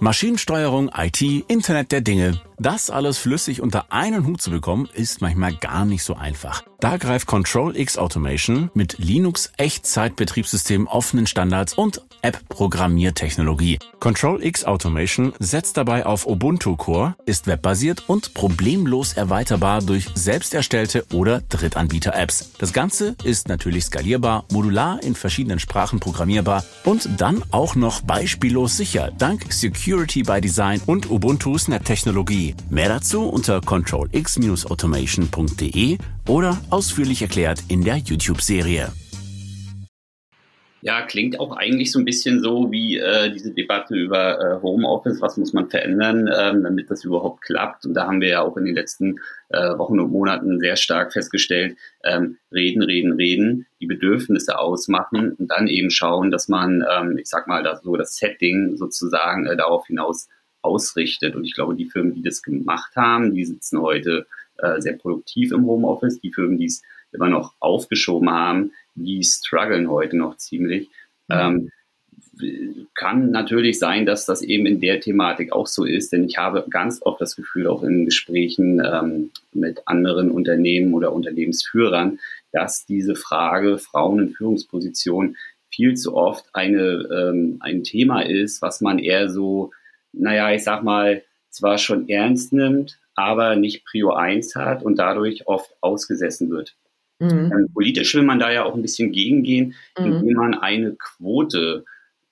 Maschinensteuerung, 0.00 0.90
IT, 0.94 1.22
Internet 1.48 1.90
der 1.90 2.00
Dinge. 2.00 2.40
Das 2.58 2.90
alles 2.90 3.18
flüssig 3.18 3.60
unter 3.60 3.92
einen 3.92 4.26
Hut 4.26 4.40
zu 4.40 4.50
bekommen, 4.50 4.88
ist 4.92 5.20
manchmal 5.20 5.54
gar 5.54 5.84
nicht 5.84 6.02
so 6.02 6.14
einfach. 6.14 6.62
Da 6.80 6.96
greift 6.96 7.26
Control 7.26 7.76
X 7.76 7.98
Automation 7.98 8.70
mit 8.74 8.98
Linux 8.98 9.52
Echtzeitbetriebssystem 9.56 10.86
offenen 10.86 11.26
Standards 11.26 11.74
und 11.74 12.02
App-Programmiertechnologie. 12.26 13.78
Control 14.00 14.42
X 14.42 14.64
Automation 14.64 15.32
setzt 15.38 15.76
dabei 15.76 16.04
auf 16.04 16.26
Ubuntu 16.26 16.74
Core, 16.74 17.14
ist 17.24 17.46
webbasiert 17.46 18.02
und 18.08 18.34
problemlos 18.34 19.12
erweiterbar 19.12 19.80
durch 19.80 20.08
selbst 20.14 20.52
erstellte 20.52 21.06
oder 21.12 21.42
Drittanbieter-Apps. 21.42 22.50
Das 22.58 22.72
Ganze 22.72 23.14
ist 23.22 23.46
natürlich 23.48 23.84
skalierbar, 23.84 24.44
modular 24.50 25.00
in 25.04 25.14
verschiedenen 25.14 25.60
Sprachen 25.60 26.00
programmierbar 26.00 26.64
und 26.84 27.08
dann 27.18 27.44
auch 27.52 27.76
noch 27.76 28.00
beispiellos 28.00 28.76
sicher 28.76 29.12
dank 29.16 29.52
Security 29.52 30.24
by 30.24 30.40
Design 30.40 30.80
und 30.86 31.08
Ubuntu 31.08 31.56
Snap 31.56 31.84
Technologie. 31.84 32.56
Mehr 32.70 32.88
dazu 32.88 33.22
unter 33.22 33.60
controlx-automation.de 33.60 35.98
oder 36.26 36.58
ausführlich 36.70 37.22
erklärt 37.22 37.62
in 37.68 37.84
der 37.84 37.98
YouTube-Serie. 37.98 38.90
Ja, 40.82 41.02
klingt 41.02 41.40
auch 41.40 41.56
eigentlich 41.56 41.90
so 41.90 41.98
ein 41.98 42.04
bisschen 42.04 42.40
so 42.40 42.70
wie 42.70 42.98
äh, 42.98 43.32
diese 43.32 43.50
Debatte 43.50 43.96
über 43.96 44.38
äh, 44.38 44.62
Homeoffice, 44.62 45.20
was 45.20 45.36
muss 45.36 45.52
man 45.52 45.68
verändern, 45.68 46.30
ähm, 46.32 46.62
damit 46.62 46.90
das 46.90 47.02
überhaupt 47.02 47.42
klappt. 47.42 47.86
Und 47.86 47.94
da 47.94 48.06
haben 48.06 48.20
wir 48.20 48.28
ja 48.28 48.42
auch 48.42 48.56
in 48.56 48.66
den 48.66 48.74
letzten 48.74 49.18
äh, 49.48 49.76
Wochen 49.78 49.98
und 49.98 50.12
Monaten 50.12 50.60
sehr 50.60 50.76
stark 50.76 51.12
festgestellt, 51.12 51.76
ähm, 52.04 52.36
reden, 52.52 52.82
reden, 52.82 53.12
reden, 53.14 53.66
die 53.80 53.86
Bedürfnisse 53.86 54.58
ausmachen 54.58 55.32
und 55.32 55.50
dann 55.50 55.66
eben 55.66 55.90
schauen, 55.90 56.30
dass 56.30 56.48
man, 56.48 56.84
ähm, 56.88 57.18
ich 57.18 57.28
sag 57.28 57.48
mal, 57.48 57.62
das, 57.62 57.82
so 57.82 57.96
das 57.96 58.16
Setting 58.16 58.76
sozusagen 58.76 59.46
äh, 59.46 59.56
darauf 59.56 59.86
hinaus 59.86 60.28
ausrichtet. 60.62 61.34
Und 61.34 61.44
ich 61.44 61.54
glaube, 61.54 61.74
die 61.74 61.86
Firmen, 61.86 62.14
die 62.14 62.22
das 62.22 62.42
gemacht 62.42 62.94
haben, 62.96 63.34
die 63.34 63.44
sitzen 63.44 63.80
heute 63.80 64.26
äh, 64.58 64.80
sehr 64.80 64.94
produktiv 64.94 65.52
im 65.52 65.66
Homeoffice. 65.66 66.20
Die 66.20 66.32
Firmen, 66.32 66.58
die 66.58 66.66
es 66.66 66.82
immer 67.12 67.28
noch 67.28 67.54
aufgeschoben 67.60 68.30
haben, 68.30 68.72
die 68.96 69.22
strugglen 69.22 69.90
heute 69.90 70.16
noch 70.16 70.36
ziemlich. 70.36 70.88
Mhm. 71.28 71.36
Ähm, 71.36 71.70
kann 72.94 73.30
natürlich 73.30 73.78
sein, 73.78 74.04
dass 74.04 74.26
das 74.26 74.42
eben 74.42 74.66
in 74.66 74.80
der 74.80 75.00
Thematik 75.00 75.52
auch 75.52 75.66
so 75.66 75.84
ist, 75.84 76.12
denn 76.12 76.24
ich 76.24 76.36
habe 76.36 76.66
ganz 76.68 77.00
oft 77.00 77.20
das 77.20 77.34
Gefühl, 77.34 77.66
auch 77.66 77.82
in 77.82 78.04
Gesprächen 78.04 78.82
ähm, 78.84 79.30
mit 79.52 79.86
anderen 79.86 80.30
Unternehmen 80.30 80.92
oder 80.92 81.12
Unternehmensführern, 81.12 82.18
dass 82.52 82.84
diese 82.84 83.14
Frage 83.16 83.78
Frauen 83.78 84.18
in 84.18 84.34
Führungspositionen 84.34 85.36
viel 85.70 85.94
zu 85.94 86.14
oft 86.14 86.44
eine, 86.52 87.08
ähm, 87.10 87.56
ein 87.60 87.84
Thema 87.84 88.20
ist, 88.20 88.60
was 88.60 88.82
man 88.82 88.98
eher 88.98 89.30
so 89.30 89.72
naja, 90.16 90.52
ich 90.52 90.64
sag 90.64 90.82
mal, 90.82 91.22
zwar 91.50 91.78
schon 91.78 92.08
ernst 92.08 92.52
nimmt, 92.52 92.98
aber 93.14 93.56
nicht 93.56 93.84
Prio 93.84 94.12
1 94.12 94.56
hat 94.56 94.82
und 94.82 94.98
dadurch 94.98 95.46
oft 95.46 95.74
ausgesessen 95.80 96.50
wird. 96.50 96.74
Mhm. 97.18 97.52
Ähm, 97.52 97.68
politisch 97.72 98.14
will 98.14 98.22
man 98.22 98.38
da 98.38 98.50
ja 98.50 98.64
auch 98.64 98.74
ein 98.74 98.82
bisschen 98.82 99.12
gegengehen, 99.12 99.74
mhm. 99.98 100.04
indem 100.04 100.36
man 100.36 100.54
eine 100.54 100.96
Quote 100.96 101.84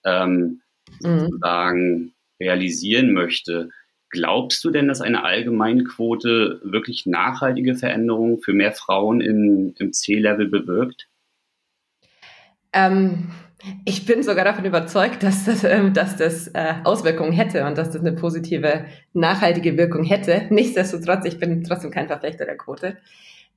ähm, 0.04 0.60
mhm. 1.02 1.20
sozusagen 1.20 2.14
realisieren 2.40 3.12
möchte. 3.12 3.70
Glaubst 4.10 4.64
du 4.64 4.70
denn, 4.70 4.86
dass 4.86 5.00
eine 5.00 5.24
allgemeine 5.24 5.84
Quote 5.84 6.60
wirklich 6.62 7.06
nachhaltige 7.06 7.74
Veränderungen 7.74 8.38
für 8.38 8.52
mehr 8.52 8.72
Frauen 8.72 9.20
in, 9.20 9.74
im 9.78 9.92
C-Level 9.92 10.48
bewirkt? 10.48 11.08
Ähm, 12.72 13.30
ich 13.84 14.04
bin 14.06 14.22
sogar 14.22 14.44
davon 14.44 14.64
überzeugt, 14.64 15.22
dass 15.22 15.46
das, 15.46 15.64
ähm, 15.64 15.94
dass 15.94 16.16
das 16.16 16.48
äh, 16.48 16.74
Auswirkungen 16.84 17.32
hätte 17.32 17.66
und 17.66 17.78
dass 17.78 17.90
das 17.90 18.02
eine 18.02 18.12
positive, 18.12 18.84
nachhaltige 19.14 19.76
Wirkung 19.76 20.04
hätte. 20.04 20.46
Nichtsdestotrotz, 20.50 21.24
ich 21.24 21.38
bin 21.38 21.64
trotzdem 21.64 21.90
kein 21.90 22.06
Verfechter 22.06 22.44
der 22.44 22.56
Quote. 22.56 22.98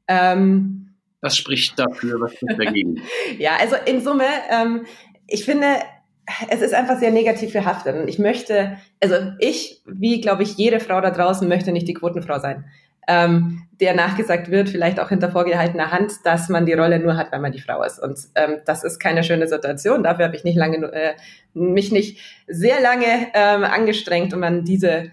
Ähm, 0.08 0.96
was 1.22 1.38
spricht 1.38 1.78
dafür, 1.78 2.20
was 2.20 2.34
spricht 2.34 2.60
dagegen? 2.60 3.02
ja, 3.38 3.58
also 3.60 3.76
in 3.86 4.02
Summe, 4.02 4.28
ähm, 4.50 4.86
ich 5.28 5.46
finde, 5.46 5.68
es 6.50 6.62
ist 6.62 6.74
einfach 6.74 7.00
sehr 7.00 7.12
negativ 7.12 7.54
behaftet. 7.54 7.96
Und 7.96 8.08
ich 8.08 8.20
möchte, 8.20 8.78
also 9.02 9.16
ich, 9.40 9.82
wie 9.86 10.22
glaube 10.22 10.44
ich, 10.44 10.58
jede 10.58 10.80
Frau 10.80 11.02
da 11.02 11.12
draußen 11.12 11.48
möchte 11.48 11.72
nicht 11.72 11.88
die 11.88 11.94
Quotenfrau 11.94 12.40
sein 12.40 12.66
ähm, 13.08 13.64
der 13.80 13.94
nachgesagt 13.94 14.52
wird, 14.52 14.70
vielleicht 14.70 15.00
auch 15.00 15.10
hinter 15.10 15.32
vorgehaltener 15.32 15.92
Hand, 15.92 16.12
dass 16.26 16.50
man 16.50 16.66
die 16.66 16.74
Rolle 16.74 17.00
nur 17.00 17.16
hat, 17.16 17.32
wenn 17.32 17.42
man 17.42 17.52
die 17.52 17.62
Frau 17.62 17.84
ist. 17.84 18.00
Und 18.00 18.20
ähm, 18.36 18.58
das 18.66 18.84
ist 18.84 19.00
keine 19.00 19.24
schöne 19.24 19.48
Situation. 19.48 20.04
Dafür 20.04 20.26
habe 20.26 20.36
ich 20.36 20.44
nicht 20.44 20.58
lange, 20.58 20.78
äh, 20.92 21.14
mich 21.54 21.92
nicht 21.92 22.20
sehr 22.48 22.82
lange 22.82 23.28
ähm, 23.34 23.64
angestrengt, 23.64 24.34
um 24.34 24.44
an 24.44 24.66
diese 24.66 25.12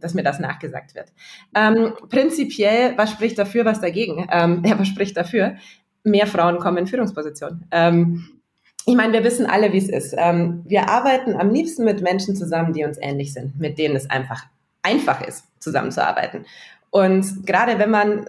dass 0.00 0.14
mir 0.14 0.22
das 0.22 0.38
nachgesagt 0.38 0.94
wird. 0.94 1.12
Ähm, 1.54 1.94
prinzipiell, 2.08 2.96
was 2.96 3.10
spricht 3.10 3.38
dafür, 3.38 3.64
was 3.64 3.80
dagegen? 3.80 4.26
Ähm, 4.30 4.62
ja, 4.66 4.78
was 4.78 4.88
spricht 4.88 5.16
dafür? 5.16 5.56
Mehr 6.04 6.26
Frauen 6.26 6.58
kommen 6.58 6.78
in 6.78 6.86
Führungspositionen. 6.86 7.66
Ähm, 7.70 8.28
ich 8.84 8.96
meine, 8.96 9.12
wir 9.12 9.22
wissen 9.22 9.46
alle, 9.46 9.72
wie 9.72 9.78
es 9.78 9.88
ist. 9.88 10.14
Ähm, 10.16 10.62
wir 10.66 10.88
arbeiten 10.88 11.36
am 11.36 11.50
liebsten 11.50 11.84
mit 11.84 12.02
Menschen 12.02 12.34
zusammen, 12.34 12.72
die 12.72 12.84
uns 12.84 12.98
ähnlich 13.00 13.32
sind, 13.32 13.58
mit 13.60 13.78
denen 13.78 13.94
es 13.94 14.10
einfach 14.10 14.44
einfach 14.82 15.26
ist, 15.26 15.44
zusammenzuarbeiten. 15.60 16.44
Und 16.90 17.46
gerade 17.46 17.78
wenn 17.78 17.90
man 17.90 18.26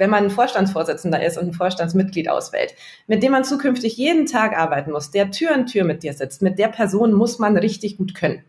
wenn 0.00 0.08
man 0.08 0.24
ein 0.24 0.30
Vorstandsvorsitzender 0.30 1.22
ist 1.22 1.36
und 1.36 1.48
ein 1.48 1.52
Vorstandsmitglied 1.52 2.30
auswählt, 2.30 2.74
mit 3.06 3.22
dem 3.22 3.32
man 3.32 3.44
zukünftig 3.44 3.98
jeden 3.98 4.24
Tag 4.24 4.56
arbeiten 4.56 4.92
muss, 4.92 5.10
der 5.10 5.30
Tür 5.30 5.52
an 5.52 5.66
Tür 5.66 5.84
mit 5.84 6.02
dir 6.02 6.14
sitzt, 6.14 6.40
mit 6.40 6.58
der 6.58 6.68
Person 6.68 7.12
muss 7.12 7.38
man 7.38 7.54
richtig 7.58 7.98
gut 7.98 8.14
können. 8.14 8.42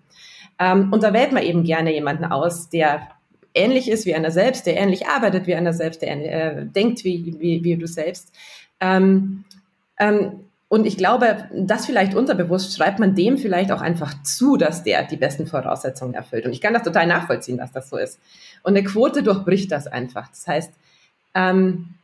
Ähm, 0.62 0.94
und 0.94 1.02
da 1.02 1.12
wählt 1.12 1.32
man 1.32 1.42
eben 1.42 1.64
gerne 1.64 1.92
jemanden 1.92 2.26
aus, 2.26 2.70
der 2.70 3.08
ähnlich 3.56 3.90
ist 3.90 4.06
wie 4.06 4.14
einer 4.14 4.30
selbst, 4.30 4.68
der 4.68 4.78
ähnlich 4.78 5.08
arbeitet 5.08 5.48
wie 5.48 5.56
einer 5.56 5.74
selbst, 5.74 6.04
der 6.04 6.12
äh, 6.12 6.66
denkt 6.66 7.04
wie, 7.04 7.36
wie, 7.40 7.64
wie 7.64 7.76
du 7.76 7.88
selbst. 7.88 8.32
Ähm, 8.80 9.44
ähm, 10.00 10.42
und 10.70 10.86
ich 10.86 10.98
glaube, 10.98 11.50
das 11.54 11.88
vielleicht 11.88 12.14
unterbewusst 12.14 12.78
schreibt 12.78 13.00
man 13.00 13.16
dem 13.16 13.38
vielleicht 13.38 13.72
auch 13.72 13.82
einfach 13.82 14.22
zu, 14.24 14.56
dass 14.56 14.84
der 14.84 15.04
die 15.04 15.18
besten 15.18 15.48
Voraussetzungen 15.48 16.14
erfüllt. 16.14 16.46
Und 16.46 16.54
ich 16.54 16.62
kann 16.62 16.74
das 16.74 16.84
total 16.84 17.08
nachvollziehen, 17.08 17.58
dass 17.58 17.72
das 17.72 17.90
so 17.90 17.98
ist. 17.98 18.20
Und 18.64 18.78
eine 18.78 18.86
Quote 18.86 19.24
durchbricht 19.24 19.72
das 19.72 19.88
einfach. 19.88 20.30
Das 20.30 20.48
heißt, 20.48 20.72
ähm, 21.34 21.96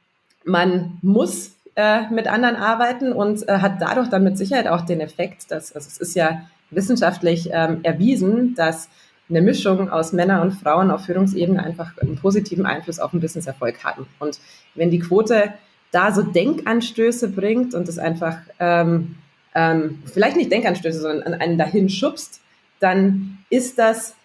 man 0.44 0.98
muss 1.02 1.52
äh, 1.76 2.10
mit 2.10 2.28
anderen 2.28 2.56
arbeiten 2.56 3.14
und 3.14 3.48
äh, 3.48 3.60
hat 3.60 3.82
dadurch 3.82 4.10
dann 4.10 4.24
mit 4.24 4.38
Sicherheit 4.38 4.68
auch 4.68 4.82
den 4.82 5.00
Effekt, 5.00 5.52
dass 5.52 5.74
also 5.74 5.88
es 5.88 6.00
ist 6.00 6.16
ja 6.16 6.42
wissenschaftlich 6.70 7.50
ähm, 7.52 7.80
erwiesen, 7.84 8.56
dass 8.56 8.90
eine 9.30 9.42
Mischung 9.42 9.90
aus 9.90 10.14
Männern 10.14 10.42
und 10.42 10.54
Frauen 10.54 10.90
auf 10.90 11.06
Führungsebene 11.06 11.62
einfach 11.62 11.98
einen 11.98 12.18
positiven 12.18 12.66
Einfluss 12.66 13.00
auf 13.00 13.12
den 13.12 13.20
Businesserfolg 13.20 13.84
haben. 13.84 14.08
Und 14.20 14.40
wenn 14.76 14.90
die 14.90 15.00
Quote 15.00 15.54
da 15.92 16.14
so 16.14 16.22
Denkanstöße 16.24 17.30
bringt 17.30 17.74
und 17.74 17.90
es 17.90 18.00
einfach 18.00 18.38
ähm, 18.60 19.16
ähm, 19.56 20.00
vielleicht 20.06 20.38
nicht 20.38 20.52
Denkanstöße, 20.52 21.02
sondern 21.02 21.34
einen 21.34 21.58
dahin 21.58 21.90
schubst, 21.90 22.42
dann 22.80 23.40
ist 23.50 23.80
das 23.80 24.16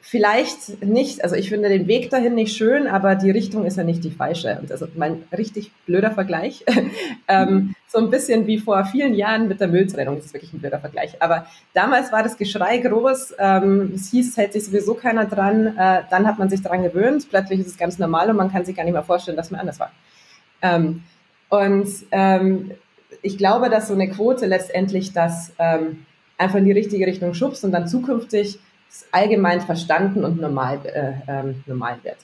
vielleicht 0.00 0.82
nicht, 0.82 1.22
also 1.22 1.36
ich 1.36 1.50
finde 1.50 1.68
den 1.68 1.86
Weg 1.86 2.10
dahin 2.10 2.34
nicht 2.34 2.56
schön, 2.56 2.86
aber 2.86 3.14
die 3.14 3.30
Richtung 3.30 3.66
ist 3.66 3.76
ja 3.76 3.84
nicht 3.84 4.02
die 4.02 4.10
falsche. 4.10 4.58
Und 4.60 4.72
also 4.72 4.88
mein 4.96 5.24
richtig 5.36 5.70
blöder 5.86 6.10
Vergleich, 6.10 6.64
ähm, 7.28 7.74
so 7.86 7.98
ein 7.98 8.10
bisschen 8.10 8.46
wie 8.46 8.58
vor 8.58 8.84
vielen 8.86 9.14
Jahren 9.14 9.46
mit 9.46 9.60
der 9.60 9.68
Mülltrennung, 9.68 10.16
das 10.16 10.26
ist 10.26 10.34
wirklich 10.34 10.52
ein 10.52 10.60
blöder 10.60 10.80
Vergleich. 10.80 11.20
Aber 11.20 11.46
damals 11.74 12.12
war 12.12 12.22
das 12.22 12.38
Geschrei 12.38 12.78
groß, 12.78 13.34
ähm, 13.38 13.92
es 13.94 14.10
hieß, 14.10 14.36
hält 14.36 14.54
sich 14.54 14.64
sowieso 14.64 14.94
keiner 14.94 15.26
dran, 15.26 15.76
äh, 15.76 16.02
dann 16.10 16.26
hat 16.26 16.38
man 16.38 16.48
sich 16.48 16.62
daran 16.62 16.82
gewöhnt, 16.82 17.28
plötzlich 17.28 17.60
ist 17.60 17.66
es 17.66 17.78
ganz 17.78 17.98
normal 17.98 18.30
und 18.30 18.36
man 18.36 18.50
kann 18.50 18.64
sich 18.64 18.76
gar 18.76 18.84
nicht 18.84 18.94
mehr 18.94 19.02
vorstellen, 19.02 19.36
dass 19.36 19.50
man 19.50 19.60
anders 19.60 19.80
war. 19.80 19.92
Ähm, 20.62 21.02
und 21.50 21.88
ähm, 22.10 22.70
ich 23.22 23.36
glaube, 23.36 23.68
dass 23.68 23.88
so 23.88 23.94
eine 23.94 24.08
Quote 24.08 24.46
letztendlich 24.46 25.12
das 25.12 25.52
ähm, 25.58 26.06
einfach 26.38 26.58
in 26.58 26.64
die 26.64 26.72
richtige 26.72 27.06
Richtung 27.06 27.34
schubst 27.34 27.64
und 27.64 27.72
dann 27.72 27.86
zukünftig 27.86 28.58
allgemein 29.12 29.60
verstanden 29.60 30.24
und 30.24 30.40
normal, 30.40 30.80
äh, 30.84 31.12
ähm, 31.28 31.62
normal 31.66 31.98
wird. 32.02 32.18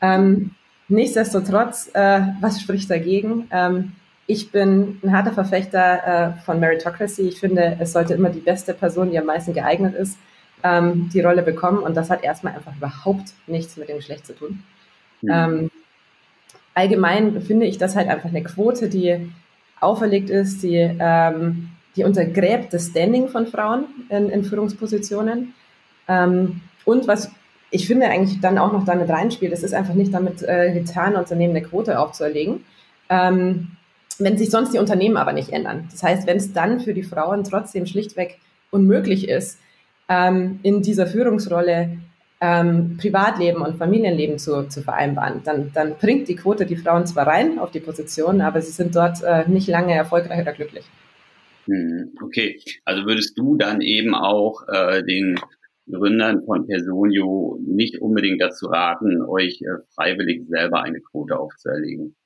Ähm, 0.00 0.50
nichtsdestotrotz, 0.88 1.90
äh, 1.94 2.20
was 2.40 2.60
spricht 2.60 2.90
dagegen? 2.90 3.48
Ähm, 3.50 3.92
ich 4.26 4.50
bin 4.50 4.98
ein 5.02 5.12
harter 5.12 5.32
Verfechter 5.32 6.36
äh, 6.38 6.42
von 6.44 6.58
Meritocracy. 6.60 7.22
Ich 7.22 7.40
finde, 7.40 7.76
es 7.78 7.92
sollte 7.92 8.14
immer 8.14 8.30
die 8.30 8.40
beste 8.40 8.74
Person, 8.74 9.10
die 9.10 9.18
am 9.18 9.26
meisten 9.26 9.52
geeignet 9.52 9.94
ist, 9.94 10.18
ähm, 10.62 11.10
die 11.12 11.20
Rolle 11.20 11.42
bekommen. 11.42 11.78
Und 11.78 11.96
das 11.96 12.10
hat 12.10 12.24
erstmal 12.24 12.54
einfach 12.54 12.74
überhaupt 12.76 13.32
nichts 13.46 13.76
mit 13.76 13.88
dem 13.88 13.96
Geschlecht 13.96 14.26
zu 14.26 14.34
tun. 14.34 14.62
Mhm. 15.22 15.70
allgemein 16.74 17.40
finde 17.40 17.64
ich 17.64 17.78
das 17.78 17.96
halt 17.96 18.08
einfach 18.10 18.28
eine 18.28 18.42
Quote, 18.42 18.90
die 18.90 19.32
auferlegt 19.80 20.28
ist, 20.28 20.62
die, 20.62 20.90
die 21.96 22.04
untergräbt 22.04 22.74
das 22.74 22.88
Standing 22.88 23.28
von 23.28 23.46
Frauen 23.46 23.86
in, 24.10 24.28
in 24.28 24.44
Führungspositionen. 24.44 25.54
Ähm, 26.08 26.60
und 26.84 27.08
was 27.08 27.30
ich 27.70 27.88
finde 27.88 28.06
eigentlich 28.06 28.40
dann 28.40 28.58
auch 28.58 28.72
noch 28.72 28.84
damit 28.84 29.08
reinspielt, 29.08 29.52
es 29.52 29.64
ist 29.64 29.74
einfach 29.74 29.94
nicht 29.94 30.14
damit 30.14 30.42
äh, 30.42 30.72
getan, 30.72 31.16
Unternehmen 31.16 31.56
eine 31.56 31.66
Quote 31.66 31.98
aufzuerlegen. 31.98 32.64
Ähm, 33.08 33.76
wenn 34.18 34.38
sich 34.38 34.50
sonst 34.50 34.72
die 34.72 34.78
Unternehmen 34.78 35.16
aber 35.16 35.32
nicht 35.32 35.50
ändern. 35.50 35.88
Das 35.90 36.02
heißt, 36.04 36.26
wenn 36.28 36.36
es 36.36 36.52
dann 36.52 36.78
für 36.78 36.94
die 36.94 37.02
Frauen 37.02 37.42
trotzdem 37.42 37.86
schlichtweg 37.86 38.38
unmöglich 38.70 39.28
ist, 39.28 39.58
ähm, 40.08 40.60
in 40.62 40.82
dieser 40.82 41.08
Führungsrolle 41.08 41.98
ähm, 42.40 42.96
Privatleben 43.00 43.62
und 43.62 43.76
Familienleben 43.76 44.38
zu, 44.38 44.68
zu 44.68 44.82
vereinbaren, 44.82 45.42
dann, 45.44 45.72
dann 45.72 45.96
bringt 45.96 46.28
die 46.28 46.36
Quote 46.36 46.66
die 46.66 46.76
Frauen 46.76 47.06
zwar 47.06 47.26
rein 47.26 47.58
auf 47.58 47.70
die 47.70 47.80
Position, 47.80 48.40
aber 48.40 48.60
sie 48.60 48.72
sind 48.72 48.94
dort 48.94 49.22
äh, 49.22 49.48
nicht 49.48 49.66
lange 49.66 49.94
erfolgreich 49.94 50.42
oder 50.42 50.52
glücklich. 50.52 50.84
Hm, 51.66 52.12
okay, 52.22 52.60
also 52.84 53.06
würdest 53.06 53.38
du 53.38 53.56
dann 53.56 53.80
eben 53.80 54.14
auch 54.14 54.68
äh, 54.68 55.02
den 55.02 55.40
Gründern 55.90 56.44
von 56.44 56.66
Personio 56.66 57.58
nicht 57.66 58.00
unbedingt 58.00 58.40
dazu 58.40 58.66
raten, 58.66 59.22
euch 59.22 59.60
äh, 59.62 59.82
freiwillig 59.94 60.46
selber 60.48 60.82
eine 60.82 61.00
Quote 61.00 61.38
aufzuerlegen? 61.38 62.16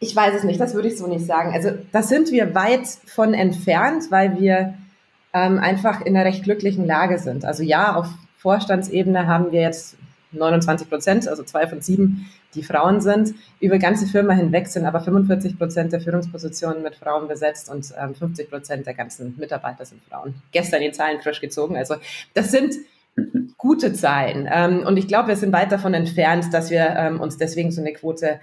Ich 0.00 0.14
weiß 0.14 0.34
es 0.34 0.44
nicht, 0.44 0.60
das 0.60 0.74
würde 0.74 0.88
ich 0.88 0.98
so 0.98 1.06
nicht 1.06 1.24
sagen. 1.24 1.52
Also 1.52 1.70
da 1.92 2.02
sind 2.02 2.30
wir 2.30 2.54
weit 2.54 2.86
von 2.86 3.32
entfernt, 3.32 4.10
weil 4.10 4.38
wir 4.38 4.74
ähm, 5.32 5.58
einfach 5.58 6.00
in 6.02 6.16
einer 6.16 6.26
recht 6.26 6.44
glücklichen 6.44 6.86
Lage 6.86 7.18
sind. 7.18 7.44
Also 7.44 7.62
ja, 7.62 7.96
auf 7.96 8.08
Vorstandsebene 8.36 9.26
haben 9.26 9.52
wir 9.52 9.62
jetzt 9.62 9.96
29 10.34 10.88
Prozent, 10.88 11.28
also 11.28 11.42
zwei 11.42 11.66
von 11.66 11.80
sieben, 11.80 12.30
die 12.54 12.62
Frauen 12.62 13.00
sind. 13.00 13.34
Über 13.60 13.78
ganze 13.78 14.06
Firma 14.06 14.32
hinweg 14.32 14.68
sind 14.68 14.84
aber 14.84 15.00
45 15.00 15.58
Prozent 15.58 15.92
der 15.92 16.00
Führungspositionen 16.00 16.82
mit 16.82 16.96
Frauen 16.96 17.28
besetzt 17.28 17.70
und 17.70 17.92
ähm, 18.00 18.14
50 18.14 18.50
Prozent 18.50 18.86
der 18.86 18.94
ganzen 18.94 19.34
Mitarbeiter 19.38 19.84
sind 19.84 20.02
Frauen. 20.04 20.34
Gestern 20.52 20.80
die 20.82 20.92
Zahlen 20.92 21.20
frisch 21.20 21.40
gezogen. 21.40 21.76
Also 21.76 21.96
das 22.34 22.50
sind 22.50 22.74
gute 23.58 23.92
Zahlen. 23.92 24.48
Ähm, 24.50 24.84
und 24.86 24.96
ich 24.96 25.08
glaube, 25.08 25.28
wir 25.28 25.36
sind 25.36 25.52
weit 25.52 25.72
davon 25.72 25.94
entfernt, 25.94 26.52
dass 26.52 26.70
wir 26.70 26.94
ähm, 26.96 27.20
uns 27.20 27.36
deswegen 27.36 27.70
so 27.70 27.80
eine 27.80 27.92
Quote 27.92 28.40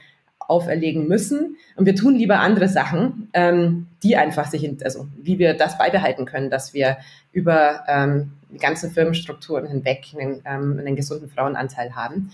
auferlegen 0.51 1.07
müssen. 1.07 1.55
Und 1.75 1.85
wir 1.85 1.95
tun 1.95 2.15
lieber 2.15 2.39
andere 2.39 2.67
Sachen, 2.67 3.29
ähm, 3.33 3.87
die 4.03 4.17
einfach 4.17 4.51
sich, 4.51 4.63
in, 4.63 4.77
also 4.83 5.07
wie 5.19 5.39
wir 5.39 5.53
das 5.53 5.77
beibehalten 5.77 6.25
können, 6.25 6.49
dass 6.49 6.73
wir 6.73 6.97
über 7.31 7.83
ähm, 7.87 8.33
die 8.51 8.57
ganzen 8.57 8.91
Firmenstrukturen 8.91 9.65
hinweg 9.65 10.07
einen, 10.19 10.41
ähm, 10.45 10.77
einen 10.77 10.95
gesunden 10.95 11.29
Frauenanteil 11.29 11.95
haben. 11.95 12.31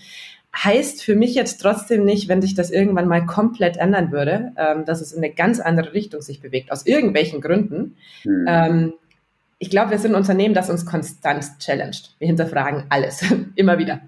Heißt 0.54 1.02
für 1.04 1.14
mich 1.14 1.34
jetzt 1.34 1.58
trotzdem 1.58 2.04
nicht, 2.04 2.28
wenn 2.28 2.42
sich 2.42 2.54
das 2.54 2.70
irgendwann 2.70 3.06
mal 3.06 3.24
komplett 3.24 3.76
ändern 3.76 4.10
würde, 4.10 4.52
ähm, 4.56 4.84
dass 4.84 5.00
es 5.00 5.12
in 5.12 5.22
eine 5.22 5.32
ganz 5.32 5.60
andere 5.60 5.92
Richtung 5.92 6.20
sich 6.20 6.40
bewegt, 6.40 6.72
aus 6.72 6.86
irgendwelchen 6.86 7.40
Gründen. 7.40 7.96
Mhm. 8.24 8.46
Ähm, 8.48 8.92
ich 9.60 9.70
glaube, 9.70 9.90
wir 9.90 9.98
sind 9.98 10.12
ein 10.12 10.16
Unternehmen, 10.16 10.54
das 10.54 10.70
uns 10.70 10.86
konstant 10.86 11.44
challenged. 11.58 12.14
Wir 12.18 12.28
hinterfragen 12.28 12.84
alles, 12.90 13.24
immer 13.56 13.78
wieder. 13.78 14.00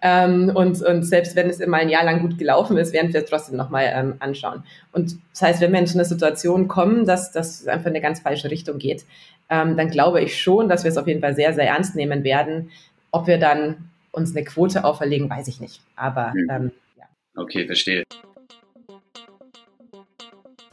Ähm, 0.00 0.50
und, 0.54 0.80
und 0.82 1.02
selbst 1.02 1.36
wenn 1.36 1.50
es 1.50 1.60
immer 1.60 1.76
ein 1.76 1.90
Jahr 1.90 2.04
lang 2.04 2.22
gut 2.22 2.38
gelaufen 2.38 2.78
ist, 2.78 2.94
werden 2.94 3.12
wir 3.12 3.22
es 3.22 3.28
trotzdem 3.28 3.56
nochmal 3.56 3.92
ähm, 3.94 4.14
anschauen. 4.20 4.64
Und 4.92 5.16
das 5.32 5.42
heißt, 5.42 5.60
wenn 5.60 5.72
wir 5.72 5.80
in 5.80 5.86
so 5.86 5.98
eine 5.98 6.06
Situation 6.06 6.68
kommen, 6.68 7.04
dass 7.04 7.32
das 7.32 7.66
einfach 7.66 7.86
in 7.86 7.92
eine 7.92 8.00
ganz 8.00 8.20
falsche 8.20 8.50
Richtung 8.50 8.78
geht, 8.78 9.04
ähm, 9.50 9.76
dann 9.76 9.90
glaube 9.90 10.22
ich 10.22 10.40
schon, 10.40 10.70
dass 10.70 10.84
wir 10.84 10.90
es 10.90 10.96
auf 10.96 11.06
jeden 11.06 11.20
Fall 11.20 11.34
sehr, 11.34 11.52
sehr 11.52 11.68
ernst 11.68 11.94
nehmen 11.96 12.24
werden. 12.24 12.70
Ob 13.10 13.26
wir 13.26 13.38
dann 13.38 13.90
uns 14.10 14.34
eine 14.34 14.44
Quote 14.44 14.84
auferlegen, 14.84 15.28
weiß 15.28 15.48
ich 15.48 15.60
nicht. 15.60 15.82
Aber 15.96 16.32
hm. 16.32 16.48
ähm, 16.50 16.72
ja. 16.96 17.04
Okay, 17.36 17.66
verstehe. 17.66 18.04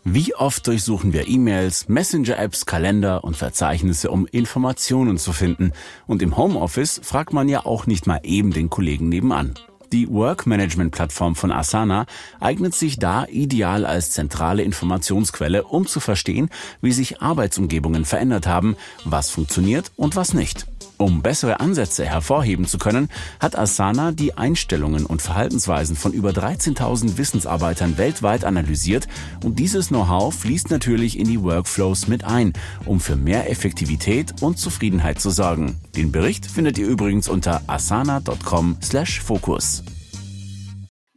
Wie 0.03 0.33
oft 0.33 0.65
durchsuchen 0.65 1.13
wir 1.13 1.27
E-Mails, 1.27 1.87
Messenger-Apps, 1.87 2.65
Kalender 2.65 3.23
und 3.23 3.37
Verzeichnisse, 3.37 4.09
um 4.09 4.25
Informationen 4.25 5.19
zu 5.19 5.31
finden? 5.31 5.73
Und 6.07 6.23
im 6.23 6.37
Homeoffice 6.37 6.99
fragt 7.03 7.33
man 7.33 7.47
ja 7.47 7.67
auch 7.67 7.85
nicht 7.85 8.07
mal 8.07 8.19
eben 8.23 8.51
den 8.51 8.71
Kollegen 8.71 9.09
nebenan. 9.09 9.53
Die 9.91 10.09
Work-Management-Plattform 10.09 11.35
von 11.35 11.51
Asana 11.51 12.07
eignet 12.39 12.73
sich 12.73 12.97
da 12.97 13.25
ideal 13.25 13.85
als 13.85 14.09
zentrale 14.09 14.63
Informationsquelle, 14.63 15.65
um 15.65 15.85
zu 15.85 15.99
verstehen, 15.99 16.49
wie 16.81 16.93
sich 16.93 17.21
Arbeitsumgebungen 17.21 18.03
verändert 18.03 18.47
haben, 18.47 18.77
was 19.05 19.29
funktioniert 19.29 19.91
und 19.97 20.15
was 20.15 20.33
nicht. 20.33 20.65
Um 21.01 21.21
bessere 21.23 21.59
Ansätze 21.59 22.05
hervorheben 22.05 22.67
zu 22.67 22.77
können, 22.77 23.09
hat 23.39 23.57
Asana 23.57 24.11
die 24.11 24.37
Einstellungen 24.37 25.07
und 25.07 25.23
Verhaltensweisen 25.23 25.95
von 25.95 26.13
über 26.13 26.29
13.000 26.29 27.17
Wissensarbeitern 27.17 27.97
weltweit 27.97 28.45
analysiert 28.45 29.07
und 29.43 29.57
dieses 29.57 29.87
Know-how 29.87 30.31
fließt 30.31 30.69
natürlich 30.69 31.17
in 31.17 31.27
die 31.27 31.41
Workflows 31.41 32.07
mit 32.07 32.23
ein, 32.23 32.53
um 32.85 32.99
für 32.99 33.15
mehr 33.15 33.49
Effektivität 33.49 34.43
und 34.43 34.59
Zufriedenheit 34.59 35.19
zu 35.19 35.31
sorgen. 35.31 35.79
Den 35.95 36.11
Bericht 36.11 36.45
findet 36.45 36.77
ihr 36.77 36.85
übrigens 36.85 37.27
unter 37.27 37.63
asana.com/fokus. 37.65 39.83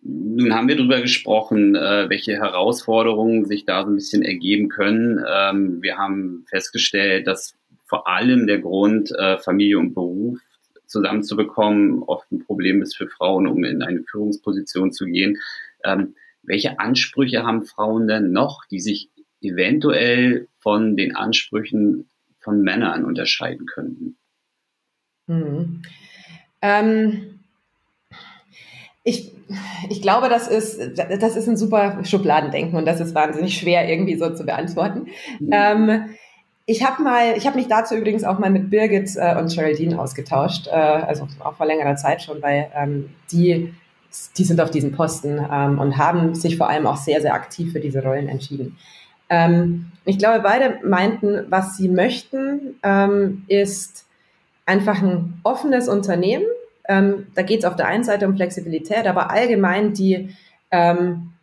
Nun 0.02 0.54
haben 0.54 0.68
wir 0.68 0.76
darüber 0.76 1.02
gesprochen, 1.02 1.74
äh, 1.74 2.08
welche 2.08 2.32
Herausforderungen 2.32 3.44
sich 3.44 3.66
da 3.66 3.84
so 3.84 3.90
ein 3.90 3.96
bisschen 3.96 4.22
ergeben 4.22 4.70
können. 4.70 5.22
Ähm, 5.30 5.82
wir 5.82 5.98
haben 5.98 6.46
festgestellt, 6.48 7.26
dass 7.26 7.54
vor 7.84 8.08
allem 8.08 8.46
der 8.46 8.60
Grund, 8.60 9.12
äh, 9.12 9.38
Familie 9.38 9.78
und 9.78 9.94
Beruf 9.94 10.38
zusammenzubekommen, 10.86 12.02
oft 12.02 12.30
ein 12.30 12.44
Problem 12.44 12.82
ist 12.82 12.96
für 12.96 13.08
Frauen, 13.08 13.46
um 13.46 13.64
in 13.64 13.82
eine 13.82 14.02
Führungsposition 14.04 14.92
zu 14.92 15.06
gehen. 15.06 15.38
Ähm, 15.84 16.14
welche 16.42 16.78
Ansprüche 16.78 17.42
haben 17.42 17.64
Frauen 17.64 18.06
denn 18.06 18.32
noch, 18.32 18.64
die 18.70 18.80
sich 18.80 19.10
eventuell 19.40 20.48
von 20.58 20.96
den 20.96 21.16
Ansprüchen 21.16 22.08
von 22.40 22.62
Männern 22.62 23.04
unterscheiden 23.04 23.66
könnten? 23.66 24.16
Hm. 25.26 25.82
Ähm, 26.60 27.40
ich, 29.02 29.32
ich 29.90 30.00
glaube, 30.00 30.28
das 30.28 30.48
ist, 30.48 30.96
das 30.96 31.36
ist 31.36 31.48
ein 31.48 31.56
super 31.56 32.04
Schubladendenken 32.04 32.78
und 32.78 32.86
das 32.86 33.00
ist 33.00 33.14
wahnsinnig 33.14 33.54
schwer 33.58 33.88
irgendwie 33.88 34.16
so 34.16 34.34
zu 34.34 34.44
beantworten. 34.44 35.08
Mhm. 35.40 35.50
Ähm, 35.52 36.14
ich 36.66 36.84
habe 36.84 37.02
mal, 37.02 37.36
ich 37.36 37.46
habe 37.46 37.56
mich 37.56 37.68
dazu 37.68 37.94
übrigens 37.94 38.24
auch 38.24 38.38
mal 38.38 38.50
mit 38.50 38.70
Birgit 38.70 39.10
äh, 39.16 39.36
und 39.36 39.54
Geraldine 39.54 40.00
ausgetauscht, 40.00 40.66
äh, 40.66 40.70
also 40.70 41.28
auch 41.40 41.56
vor 41.56 41.66
längerer 41.66 41.96
Zeit 41.96 42.22
schon, 42.22 42.40
weil 42.40 42.70
ähm, 42.74 43.10
die, 43.30 43.74
die 44.38 44.44
sind 44.44 44.60
auf 44.60 44.70
diesen 44.70 44.92
Posten 44.92 45.38
ähm, 45.50 45.78
und 45.78 45.98
haben 45.98 46.34
sich 46.34 46.56
vor 46.56 46.70
allem 46.70 46.86
auch 46.86 46.96
sehr, 46.96 47.20
sehr 47.20 47.34
aktiv 47.34 47.72
für 47.72 47.80
diese 47.80 48.02
Rollen 48.02 48.28
entschieden. 48.28 48.78
Ähm, 49.28 49.92
ich 50.06 50.18
glaube, 50.18 50.40
beide 50.40 50.78
meinten, 50.84 51.44
was 51.50 51.76
sie 51.76 51.88
möchten, 51.88 52.76
ähm, 52.82 53.44
ist 53.48 54.06
einfach 54.64 55.02
ein 55.02 55.40
offenes 55.42 55.88
Unternehmen. 55.88 56.46
Ähm, 56.88 57.26
da 57.34 57.42
geht 57.42 57.60
es 57.60 57.64
auf 57.66 57.76
der 57.76 57.88
einen 57.88 58.04
Seite 58.04 58.26
um 58.26 58.36
Flexibilität, 58.36 59.06
aber 59.06 59.30
allgemein 59.30 59.92
die 59.92 60.34
ähm, 60.70 61.33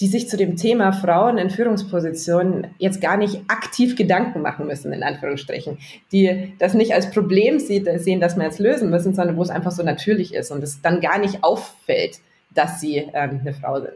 die 0.00 0.06
sich 0.06 0.28
zu 0.28 0.36
dem 0.36 0.56
Thema 0.56 0.92
Frauen 0.92 1.38
in 1.38 1.50
Führungspositionen 1.50 2.68
jetzt 2.78 3.00
gar 3.00 3.16
nicht 3.16 3.42
aktiv 3.48 3.96
Gedanken 3.96 4.42
machen 4.42 4.66
müssen, 4.66 4.92
in 4.92 5.02
Anführungsstrichen. 5.02 5.78
Die 6.12 6.54
das 6.58 6.74
nicht 6.74 6.94
als 6.94 7.10
Problem 7.10 7.58
sehen, 7.58 7.84
dass 7.84 8.36
wir 8.36 8.44
jetzt 8.44 8.60
lösen 8.60 8.90
müssen, 8.90 9.14
sondern 9.14 9.36
wo 9.36 9.42
es 9.42 9.50
einfach 9.50 9.72
so 9.72 9.82
natürlich 9.82 10.34
ist 10.34 10.52
und 10.52 10.62
es 10.62 10.80
dann 10.82 11.00
gar 11.00 11.18
nicht 11.18 11.42
auffällt, 11.42 12.20
dass 12.54 12.80
sie 12.80 12.96
ähm, 13.12 13.40
eine 13.40 13.52
Frau 13.52 13.80
sind. 13.80 13.94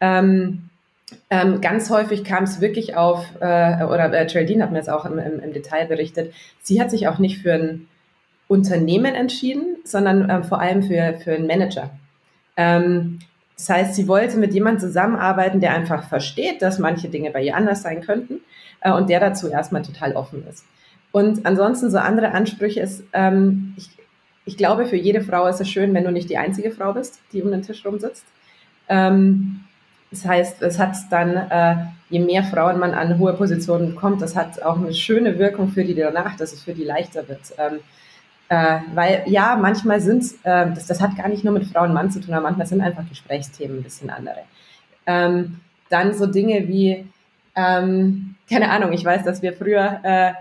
Ähm, 0.00 0.68
ähm, 1.28 1.60
ganz 1.60 1.90
häufig 1.90 2.24
kam 2.24 2.44
es 2.44 2.60
wirklich 2.60 2.96
auf, 2.96 3.26
äh, 3.40 3.84
oder 3.84 4.12
äh, 4.12 4.26
Geraldine 4.26 4.62
hat 4.62 4.70
mir 4.70 4.78
das 4.78 4.88
auch 4.88 5.04
im, 5.04 5.18
im, 5.18 5.40
im, 5.40 5.52
Detail 5.52 5.86
berichtet, 5.86 6.32
sie 6.62 6.80
hat 6.80 6.90
sich 6.90 7.06
auch 7.08 7.18
nicht 7.18 7.38
für 7.42 7.52
ein 7.52 7.88
Unternehmen 8.48 9.14
entschieden, 9.14 9.76
sondern 9.84 10.30
äh, 10.30 10.42
vor 10.42 10.60
allem 10.60 10.82
für, 10.82 11.14
für 11.22 11.34
einen 11.34 11.46
Manager. 11.46 11.90
Ähm, 12.56 13.18
das 13.62 13.68
heißt, 13.68 13.94
sie 13.94 14.08
wollte 14.08 14.38
mit 14.38 14.52
jemandem 14.54 14.80
zusammenarbeiten, 14.80 15.60
der 15.60 15.72
einfach 15.72 16.08
versteht, 16.08 16.62
dass 16.62 16.80
manche 16.80 17.08
Dinge 17.08 17.30
bei 17.30 17.44
ihr 17.44 17.54
anders 17.54 17.82
sein 17.82 18.00
könnten 18.00 18.40
äh, 18.80 18.90
und 18.90 19.08
der 19.08 19.20
dazu 19.20 19.48
erstmal 19.48 19.82
total 19.82 20.14
offen 20.14 20.44
ist. 20.50 20.64
Und 21.12 21.46
ansonsten 21.46 21.88
so 21.88 21.98
andere 21.98 22.32
Ansprüche 22.32 22.80
ist, 22.80 23.04
ähm, 23.12 23.74
ich, 23.76 23.90
ich 24.46 24.56
glaube, 24.56 24.86
für 24.86 24.96
jede 24.96 25.20
Frau 25.20 25.46
ist 25.46 25.60
es 25.60 25.70
schön, 25.70 25.94
wenn 25.94 26.02
du 26.02 26.10
nicht 26.10 26.28
die 26.28 26.38
einzige 26.38 26.72
Frau 26.72 26.92
bist, 26.92 27.20
die 27.32 27.40
um 27.40 27.52
den 27.52 27.62
Tisch 27.62 27.86
rumsitzt. 27.86 28.24
Ähm, 28.88 29.60
das 30.10 30.26
heißt, 30.26 30.60
es 30.62 30.80
hat 30.80 30.96
dann, 31.10 31.36
äh, 31.36 31.76
je 32.10 32.18
mehr 32.18 32.42
Frauen 32.42 32.80
man 32.80 32.94
an 32.94 33.20
hohe 33.20 33.34
Positionen 33.34 33.94
kommt, 33.94 34.22
das 34.22 34.34
hat 34.34 34.60
auch 34.60 34.76
eine 34.76 34.92
schöne 34.92 35.38
Wirkung 35.38 35.68
für 35.68 35.84
die 35.84 35.94
danach, 35.94 36.36
dass 36.36 36.52
es 36.52 36.64
für 36.64 36.74
die 36.74 36.82
leichter 36.82 37.28
wird. 37.28 37.52
Ähm, 37.58 37.78
äh, 38.52 38.80
weil 38.92 39.22
ja, 39.28 39.56
manchmal 39.56 40.02
sind 40.02 40.24
äh, 40.42 40.66
das, 40.74 40.86
das 40.86 41.00
hat 41.00 41.16
gar 41.16 41.28
nicht 41.28 41.42
nur 41.42 41.54
mit 41.54 41.64
Frau 41.64 41.84
und 41.84 41.94
Mann 41.94 42.10
zu 42.10 42.20
tun, 42.20 42.34
aber 42.34 42.42
manchmal 42.42 42.66
sind 42.66 42.82
einfach 42.82 43.08
Gesprächsthemen 43.08 43.78
ein 43.78 43.82
bisschen 43.82 44.10
andere. 44.10 44.40
Ähm, 45.06 45.60
dann 45.88 46.12
so 46.12 46.26
Dinge 46.26 46.68
wie, 46.68 47.06
ähm, 47.56 48.34
keine 48.50 48.70
Ahnung, 48.70 48.92
ich 48.92 49.02
weiß, 49.02 49.24
dass 49.24 49.40
wir 49.40 49.54
früher, 49.54 50.00
äh, 50.02 50.32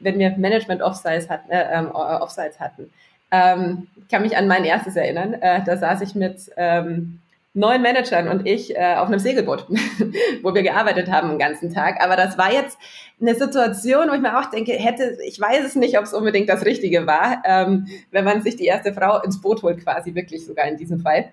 wenn 0.00 0.18
wir 0.18 0.36
Management 0.36 0.82
Offsites 0.82 1.30
hatten, 1.30 1.48
äh, 1.48 1.78
ähm, 1.78 1.92
Offsites 1.92 2.58
hatten, 2.58 2.90
ähm, 3.30 3.86
kann 4.10 4.22
mich 4.22 4.36
an 4.36 4.48
mein 4.48 4.64
erstes 4.64 4.96
erinnern. 4.96 5.34
Äh, 5.34 5.62
da 5.64 5.76
saß 5.76 6.00
ich 6.00 6.16
mit, 6.16 6.50
ähm, 6.56 7.20
neun 7.54 7.82
Managern 7.82 8.28
und 8.28 8.46
ich 8.46 8.76
äh, 8.76 8.94
auf 8.96 9.08
einem 9.08 9.18
Segelboot, 9.18 9.66
wo 10.42 10.54
wir 10.54 10.62
gearbeitet 10.62 11.10
haben 11.10 11.30
den 11.30 11.38
ganzen 11.38 11.72
Tag. 11.72 12.02
Aber 12.02 12.16
das 12.16 12.38
war 12.38 12.52
jetzt 12.52 12.78
eine 13.20 13.34
Situation, 13.34 14.08
wo 14.08 14.14
ich 14.14 14.20
mir 14.20 14.38
auch 14.38 14.50
denke, 14.50 14.72
hätte, 14.72 15.18
ich 15.26 15.40
weiß 15.40 15.64
es 15.64 15.74
nicht, 15.74 15.98
ob 15.98 16.04
es 16.04 16.14
unbedingt 16.14 16.48
das 16.48 16.64
Richtige 16.64 17.06
war, 17.06 17.42
ähm, 17.44 17.86
wenn 18.10 18.24
man 18.24 18.42
sich 18.42 18.56
die 18.56 18.64
erste 18.64 18.92
Frau 18.94 19.20
ins 19.22 19.40
Boot 19.40 19.62
holt, 19.62 19.82
quasi 19.82 20.14
wirklich 20.14 20.46
sogar 20.46 20.66
in 20.66 20.76
diesem 20.76 21.00
Fall, 21.00 21.30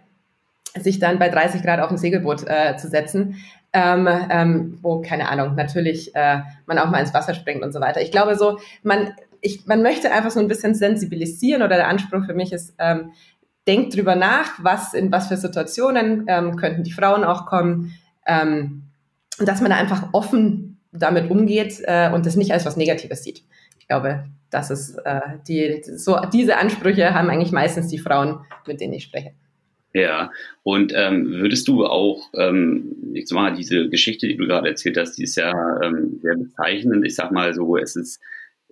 sich 0.79 0.99
dann 0.99 1.17
bei 1.17 1.29
30 1.29 1.63
Grad 1.63 1.79
auf 1.79 1.89
ein 1.89 1.97
Segelboot 1.97 2.43
äh, 2.47 2.77
zu 2.77 2.87
setzen. 2.87 3.35
Ähm, 3.73 4.07
ähm, 4.29 4.79
wo, 4.81 5.01
keine 5.01 5.29
Ahnung, 5.29 5.55
natürlich 5.55 6.15
äh, 6.15 6.39
man 6.65 6.79
auch 6.79 6.89
mal 6.89 6.99
ins 6.99 7.13
Wasser 7.13 7.33
springt 7.33 7.63
und 7.63 7.73
so 7.73 7.81
weiter. 7.81 8.01
Ich 8.01 8.11
glaube 8.11 8.35
so, 8.35 8.59
man, 8.81 9.13
ich, 9.41 9.65
man 9.65 9.81
möchte 9.81 10.11
einfach 10.11 10.31
so 10.31 10.39
ein 10.39 10.47
bisschen 10.47 10.73
sensibilisieren 10.73 11.61
oder 11.61 11.75
der 11.75 11.87
Anspruch 11.87 12.25
für 12.25 12.33
mich 12.33 12.53
ist, 12.53 12.73
ähm, 12.79 13.11
denkt 13.67 13.95
drüber 13.95 14.15
nach, 14.15 14.63
was 14.63 14.93
in 14.93 15.11
was 15.11 15.27
für 15.27 15.37
Situationen 15.37 16.25
ähm, 16.27 16.55
könnten 16.55 16.83
die 16.83 16.93
Frauen 16.93 17.23
auch 17.23 17.45
kommen, 17.45 17.93
ähm, 18.25 18.83
dass 19.39 19.61
man 19.61 19.71
da 19.71 19.77
einfach 19.77 20.09
offen 20.13 20.76
damit 20.91 21.29
umgeht 21.29 21.81
äh, 21.83 22.11
und 22.11 22.25
das 22.25 22.35
nicht 22.35 22.51
als 22.51 22.65
was 22.65 22.77
Negatives 22.77 23.23
sieht. 23.23 23.43
Ich 23.79 23.87
glaube, 23.87 24.25
das 24.49 24.69
ist 24.69 24.97
äh, 25.05 25.21
die 25.47 25.81
so 25.83 26.17
diese 26.33 26.57
Ansprüche 26.57 27.13
haben 27.13 27.29
eigentlich 27.29 27.51
meistens 27.51 27.87
die 27.87 27.97
Frauen, 27.97 28.39
mit 28.65 28.79
denen 28.81 28.93
ich 28.93 29.03
spreche. 29.03 29.31
Ja, 29.93 30.31
und 30.63 30.93
ähm, 30.95 31.27
würdest 31.27 31.67
du 31.67 31.85
auch, 31.85 32.29
ähm, 32.35 33.13
ich 33.13 33.27
sag 33.27 33.35
mal, 33.35 33.55
diese 33.55 33.89
Geschichte, 33.89 34.27
die 34.27 34.37
du 34.37 34.45
gerade 34.45 34.69
erzählt 34.69 34.97
hast, 34.97 35.17
die 35.17 35.23
ist 35.23 35.37
ja 35.37 35.51
ähm, 35.81 36.19
sehr 36.21 36.35
bezeichnend. 36.35 37.05
Ich 37.05 37.15
sag 37.15 37.31
mal 37.31 37.53
so, 37.53 37.77
es 37.77 37.95
ist 37.95 38.19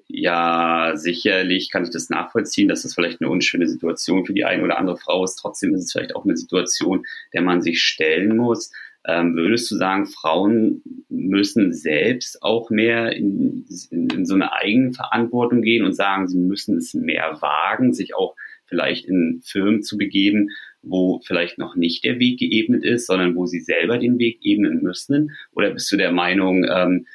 ja, 0.08 0.92
sicherlich 0.96 1.72
kann 1.72 1.84
ich 1.84 1.90
das 1.90 2.10
nachvollziehen, 2.10 2.68
dass 2.68 2.84
das 2.84 2.94
vielleicht 2.94 3.22
eine 3.22 3.30
unschöne 3.30 3.68
Situation 3.68 4.26
für 4.26 4.34
die 4.34 4.46
eine 4.46 4.64
oder 4.64 4.78
andere 4.78 4.98
Frau 4.98 5.24
ist. 5.24 5.36
Trotzdem 5.36 5.74
ist 5.74 5.86
es 5.86 5.92
vielleicht 5.92 6.16
auch 6.16 6.26
eine 6.26 6.38
Situation, 6.38 7.06
der 7.34 7.42
man 7.42 7.62
sich 7.62 7.82
stellen 7.82 8.38
muss. 8.38 8.72
Ähm, 9.08 9.36
würdest 9.36 9.70
du 9.72 9.76
sagen, 9.76 10.06
Frauen 10.06 10.82
müssen 11.10 11.74
selbst 11.74 12.42
auch 12.42 12.70
mehr 12.70 13.16
in, 13.16 13.66
in, 13.92 14.10
in 14.10 14.26
so 14.26 14.36
eine 14.36 14.54
Eigenverantwortung 14.54 15.62
gehen 15.62 15.86
und 15.86 15.94
sagen, 15.94 16.28
sie 16.28 16.40
müssen 16.40 16.78
es 16.78 16.94
mehr 16.94 17.38
wagen, 17.42 17.94
sich 17.94 18.16
auch 18.16 18.36
vielleicht 18.66 19.06
in 19.06 19.42
Firmen 19.44 19.84
zu 19.84 19.98
begeben, 19.98 20.50
wo 20.82 21.20
vielleicht 21.26 21.58
noch 21.58 21.76
nicht 21.76 22.04
der 22.04 22.20
Weg 22.20 22.40
geebnet 22.40 22.84
ist, 22.84 23.08
sondern 23.08 23.36
wo 23.36 23.46
sie 23.46 23.60
selber 23.60 23.98
den 23.98 24.20
Weg 24.20 24.40
ebnen 24.42 24.82
müssen? 24.82 25.32
Oder 25.52 25.72
bist 25.72 25.92
du 25.92 25.98
der 25.98 26.12
Meinung, 26.12 26.66
ähm, 26.66 27.06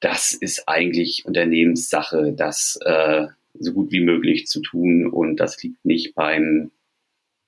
das 0.00 0.32
ist 0.32 0.66
eigentlich 0.66 1.24
Unternehmenssache, 1.26 2.32
das 2.34 2.78
äh, 2.84 3.26
so 3.58 3.72
gut 3.72 3.92
wie 3.92 4.00
möglich 4.00 4.46
zu 4.46 4.60
tun 4.60 5.06
und 5.06 5.36
das 5.36 5.62
liegt 5.62 5.84
nicht 5.84 6.14
beim, 6.14 6.70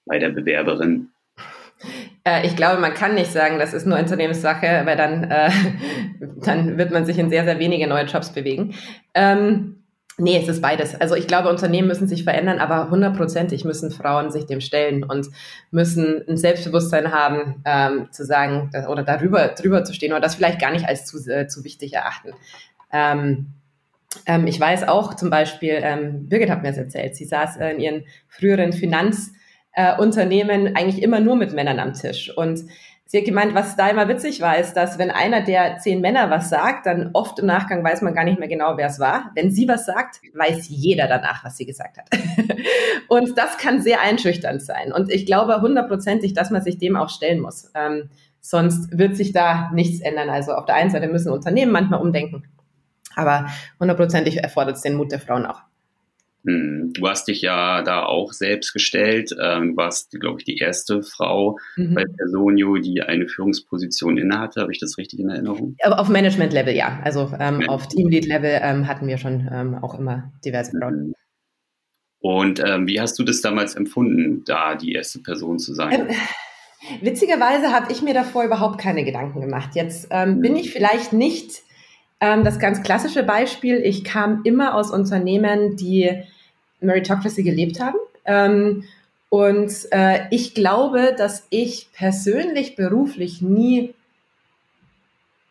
bei 0.04 0.18
der 0.18 0.30
Bewerberin. 0.30 1.12
Äh, 2.24 2.46
ich 2.46 2.56
glaube, 2.56 2.80
man 2.80 2.94
kann 2.94 3.14
nicht 3.14 3.32
sagen, 3.32 3.58
das 3.58 3.74
ist 3.74 3.87
nur 3.87 3.98
Unternehmenssache, 3.98 4.82
weil 4.85 4.96
dann, 4.96 5.24
äh, 5.24 5.50
dann 6.44 6.78
wird 6.78 6.92
man 6.92 7.06
sich 7.06 7.18
in 7.18 7.30
sehr, 7.30 7.44
sehr 7.44 7.58
wenige 7.58 7.87
neue 7.87 8.04
Jobs 8.04 8.32
bewegen. 8.32 8.74
Ähm, 9.14 9.82
Nee, 10.18 10.38
es 10.38 10.46
ist 10.46 10.61
beides. 10.61 10.94
Also 11.00 11.14
ich 11.14 11.26
glaube, 11.26 11.48
Unternehmen 11.48 11.88
müssen 11.88 12.06
sich 12.06 12.22
verändern, 12.22 12.58
aber 12.58 12.90
hundertprozentig 12.90 13.64
müssen 13.64 13.90
Frauen 13.90 14.30
sich 14.30 14.44
dem 14.44 14.61
stellen 14.61 15.04
und 15.04 15.28
müssen 15.70 16.22
ein 16.28 16.37
Selbstbewusstsein 16.37 17.12
haben, 17.12 17.62
ähm, 17.64 18.08
zu 18.12 18.24
sagen 18.26 18.70
oder 18.88 19.04
darüber 19.04 19.48
drüber 19.48 19.85
zu 19.85 19.94
stehen 19.94 20.12
oder 20.12 20.20
das 20.20 20.35
vielleicht 20.35 20.61
gar 20.61 20.70
nicht 20.70 20.87
als 20.87 21.06
zu, 21.06 21.18
äh, 21.28 21.46
zu 21.46 21.64
wichtig 21.64 21.94
erachten. 21.94 22.35
Ähm, 22.92 23.54
ähm, 24.26 24.46
ich 24.46 24.61
weiß 24.61 24.87
auch 24.87 25.14
zum 25.14 25.30
Beispiel, 25.30 25.78
ähm, 25.82 26.28
Birgit 26.28 26.50
hat 26.50 26.62
mir 26.62 26.68
das 26.68 26.78
erzählt, 26.78 27.16
sie 27.16 27.24
saß 27.24 27.56
äh, 27.56 27.70
in 27.70 27.80
ihren 27.80 28.04
früheren 28.28 28.74
Finanzunternehmen 28.74 29.41
äh, 29.72 29.94
eigentlich 29.94 31.02
immer 31.02 31.20
nur 31.20 31.37
mit 31.37 31.52
Männern 31.52 31.78
am 31.78 31.92
Tisch 31.94 32.37
und 32.37 32.64
Sie 33.12 33.18
hat 33.18 33.26
gemeint, 33.26 33.54
was 33.54 33.76
da 33.76 33.90
immer 33.90 34.08
witzig 34.08 34.40
war, 34.40 34.56
ist, 34.56 34.72
dass 34.72 34.96
wenn 34.96 35.11
einer 35.11 35.42
der 35.42 35.76
zehn 35.76 36.00
Männer 36.00 36.30
was 36.30 36.48
sagt, 36.48 36.87
dann 36.87 37.11
oft 37.12 37.38
im 37.40 37.44
Nachgang 37.44 37.85
weiß 37.85 38.00
man 38.00 38.14
gar 38.14 38.24
nicht 38.24 38.38
mehr 38.38 38.48
genau, 38.48 38.78
wer 38.78 38.87
es 38.87 38.98
war. 39.00 39.32
Wenn 39.35 39.50
sie 39.50 39.68
was 39.68 39.85
sagt, 39.85 40.22
weiß 40.32 40.68
jeder 40.70 41.08
danach, 41.08 41.44
was 41.44 41.58
sie 41.58 41.66
gesagt 41.66 41.98
hat. 41.98 42.08
und 43.08 43.37
das 43.37 43.58
kann 43.58 43.82
sehr 43.82 44.00
einschüchternd 44.00 44.62
sein. 44.62 44.94
Und 44.94 45.12
ich 45.12 45.26
glaube 45.26 45.61
hundertprozentig, 45.61 46.32
dass 46.32 46.50
man 46.50 46.62
sich 46.62 46.78
dem 46.78 46.96
auch 46.96 47.11
stellen 47.11 47.40
muss. 47.40 47.70
Ähm, 47.74 48.08
sonst 48.40 48.96
wird 48.96 49.14
sich 49.14 49.32
da 49.32 49.70
nichts 49.74 50.00
ändern. 50.00 50.30
Also 50.30 50.52
auf 50.52 50.64
der 50.64 50.76
einen 50.76 50.88
Seite 50.88 51.08
müssen 51.08 51.32
Unternehmen 51.32 51.70
manchmal 51.70 52.00
umdenken. 52.00 52.44
Aber 53.14 53.48
hundertprozentig 53.78 54.42
erfordert 54.42 54.76
es 54.76 54.82
den 54.82 54.94
Mut 54.94 55.12
der 55.12 55.20
Frauen 55.20 55.44
auch. 55.44 55.61
Hm, 56.44 56.92
du 56.92 57.09
hast 57.09 57.28
dich 57.28 57.40
ja 57.40 57.83
da 57.83 58.05
auch 58.05 58.33
selbst 58.33 58.72
gestellt. 58.72 59.35
Ähm, 59.40 59.76
warst, 59.76 60.11
glaube 60.11 60.40
ich, 60.40 60.44
die 60.44 60.59
erste 60.59 61.02
Frau 61.02 61.59
mhm. 61.76 61.94
bei 61.94 62.05
Personio, 62.05 62.78
die 62.78 63.02
eine 63.02 63.28
Führungsposition 63.28 64.18
innehatte. 64.18 64.61
Habe 64.61 64.72
ich 64.72 64.81
das 64.81 64.98
richtig 64.98 65.20
in 65.20 65.31
Erinnerung? 65.31 65.76
Aber 65.83 66.00
auf 66.00 66.09
Management-Level, 66.09 66.74
ja. 66.74 67.00
Also 67.05 67.33
ähm, 67.38 67.68
auf 67.68 67.87
Teamlead-Level 67.87 68.61
ähm, 68.62 68.88
hatten 68.88 69.07
wir 69.07 69.18
schon 69.18 69.48
ähm, 69.52 69.76
auch 69.76 69.98
immer 69.98 70.33
diverse 70.44 70.72
Frauen. 70.76 71.09
Mhm. 71.09 71.14
Und 72.18 72.61
ähm, 72.61 72.87
wie 72.87 73.00
hast 73.00 73.18
du 73.18 73.24
das 73.24 73.40
damals 73.40 73.74
empfunden, 73.74 74.44
da 74.44 74.74
die 74.74 74.92
erste 74.92 75.20
Person 75.20 75.59
zu 75.59 75.74
sein? 75.74 76.09
Ähm, 76.09 76.16
witzigerweise 77.00 77.72
habe 77.72 77.92
ich 77.92 78.02
mir 78.02 78.14
davor 78.14 78.44
überhaupt 78.44 78.78
keine 78.81 79.05
Gedanken 79.05 79.40
gemacht. 79.40 79.70
Jetzt 79.74 80.12
mhm. 80.12 80.40
bin 80.40 80.57
ich 80.57 80.72
vielleicht 80.72 81.12
nicht 81.12 81.62
das 82.22 82.58
ganz 82.61 82.82
klassische 82.82 83.24
Beispiel. 83.24 83.78
Ich 83.78 84.04
kam 84.04 84.42
immer 84.44 84.74
aus 84.74 84.92
Unternehmen, 84.92 85.76
die 85.76 86.22
Meritocracy 86.80 87.42
gelebt 87.42 87.80
haben. 87.80 87.98
Ähm, 88.24 88.85
und 89.28 89.72
äh, 89.90 90.26
ich 90.30 90.54
glaube, 90.54 91.14
dass 91.16 91.46
ich 91.50 91.88
persönlich 91.92 92.76
beruflich 92.76 93.42
nie 93.42 93.94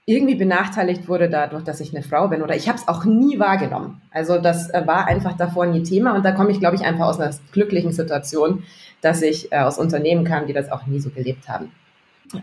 irgendwie 0.05 0.35
benachteiligt 0.35 1.07
wurde 1.07 1.29
dadurch, 1.29 1.63
dass 1.63 1.79
ich 1.79 1.93
eine 1.93 2.03
Frau 2.03 2.27
bin. 2.27 2.41
Oder 2.41 2.55
ich 2.55 2.67
habe 2.67 2.77
es 2.77 2.87
auch 2.87 3.05
nie 3.05 3.39
wahrgenommen. 3.39 4.01
Also 4.11 4.37
das 4.37 4.69
äh, 4.69 4.85
war 4.85 5.07
einfach 5.07 5.35
davor 5.35 5.65
nie 5.65 5.83
Thema. 5.83 6.15
Und 6.15 6.23
da 6.23 6.31
komme 6.31 6.51
ich, 6.51 6.59
glaube 6.59 6.75
ich, 6.75 6.83
einfach 6.83 7.07
aus 7.07 7.19
einer 7.19 7.33
glücklichen 7.51 7.91
Situation, 7.91 8.63
dass 9.01 9.21
ich 9.21 9.51
äh, 9.51 9.59
aus 9.59 9.77
Unternehmen 9.77 10.25
kam, 10.25 10.47
die 10.47 10.53
das 10.53 10.71
auch 10.71 10.85
nie 10.85 10.99
so 10.99 11.09
gelebt 11.09 11.49
haben. 11.49 11.71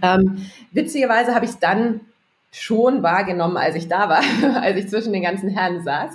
Ähm, 0.03 0.47
witzigerweise 0.73 1.35
habe 1.35 1.45
ich 1.45 1.53
es 1.53 1.59
dann 1.59 2.01
schon 2.51 3.03
wahrgenommen, 3.03 3.57
als 3.57 3.75
ich 3.75 3.89
da 3.89 4.09
war, 4.09 4.23
als 4.63 4.77
ich 4.77 4.89
zwischen 4.89 5.13
den 5.13 5.23
ganzen 5.23 5.49
Herren 5.51 5.83
saß. 5.83 6.11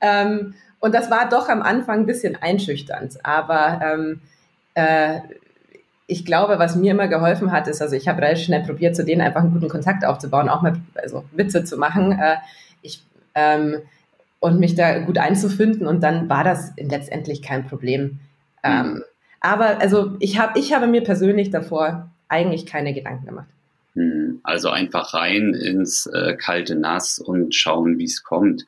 Ähm, 0.00 0.54
und 0.80 0.94
das 0.94 1.10
war 1.10 1.28
doch 1.28 1.48
am 1.48 1.62
Anfang 1.62 2.00
ein 2.00 2.06
bisschen 2.06 2.36
einschüchternd. 2.36 3.24
Aber 3.24 3.80
ähm, 3.82 4.20
äh, 4.74 5.20
ich 6.06 6.26
glaube, 6.26 6.58
was 6.58 6.76
mir 6.76 6.92
immer 6.92 7.08
geholfen 7.08 7.52
hat, 7.52 7.68
ist, 7.68 7.80
also 7.80 7.96
ich 7.96 8.08
habe 8.08 8.20
relativ 8.20 8.44
schnell 8.44 8.62
probiert, 8.62 8.94
zu 8.94 9.04
denen 9.04 9.22
einfach 9.22 9.40
einen 9.40 9.52
guten 9.52 9.68
Kontakt 9.68 10.04
aufzubauen, 10.04 10.48
auch 10.48 10.62
mal 10.62 10.74
also 10.94 11.24
Witze 11.32 11.64
zu 11.64 11.78
machen. 11.78 12.12
Äh, 12.12 12.36
ich, 12.82 13.02
ähm, 13.34 13.78
und 14.40 14.60
mich 14.60 14.74
da 14.74 14.98
gut 14.98 15.16
einzufinden. 15.16 15.86
Und 15.86 16.02
dann 16.02 16.28
war 16.28 16.44
das 16.44 16.72
letztendlich 16.76 17.42
kein 17.42 17.66
Problem. 17.66 18.20
Mhm. 18.66 19.02
aber 19.40 19.78
also 19.82 20.16
ich 20.20 20.38
habe 20.38 20.58
ich 20.58 20.72
habe 20.72 20.86
mir 20.86 21.04
persönlich 21.04 21.50
davor 21.50 22.08
eigentlich 22.28 22.64
keine 22.64 22.94
Gedanken 22.94 23.26
gemacht. 23.26 23.48
Hm, 23.94 24.40
also 24.42 24.70
einfach 24.70 25.14
rein 25.14 25.54
ins 25.54 26.06
äh, 26.06 26.36
kalte 26.36 26.74
Nass 26.74 27.18
und 27.18 27.54
schauen, 27.54 27.98
wie 27.98 28.04
es 28.04 28.22
kommt. 28.22 28.64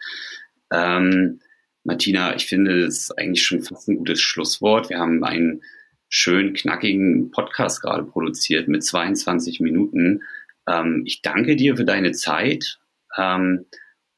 Ähm, 0.70 1.40
Martina, 1.84 2.34
ich 2.34 2.46
finde, 2.46 2.84
das 2.84 2.96
ist 2.96 3.18
eigentlich 3.18 3.44
schon 3.44 3.62
fast 3.62 3.88
ein 3.88 3.96
gutes 3.96 4.20
Schlusswort. 4.20 4.90
Wir 4.90 4.98
haben 4.98 5.22
einen 5.24 5.62
schön 6.08 6.54
knackigen 6.54 7.30
Podcast 7.30 7.82
gerade 7.82 8.04
produziert 8.04 8.68
mit 8.68 8.84
22 8.84 9.60
Minuten. 9.60 10.22
Ähm, 10.68 11.02
ich 11.06 11.22
danke 11.22 11.56
dir 11.56 11.76
für 11.76 11.84
deine 11.84 12.12
Zeit 12.12 12.78
ähm, 13.16 13.66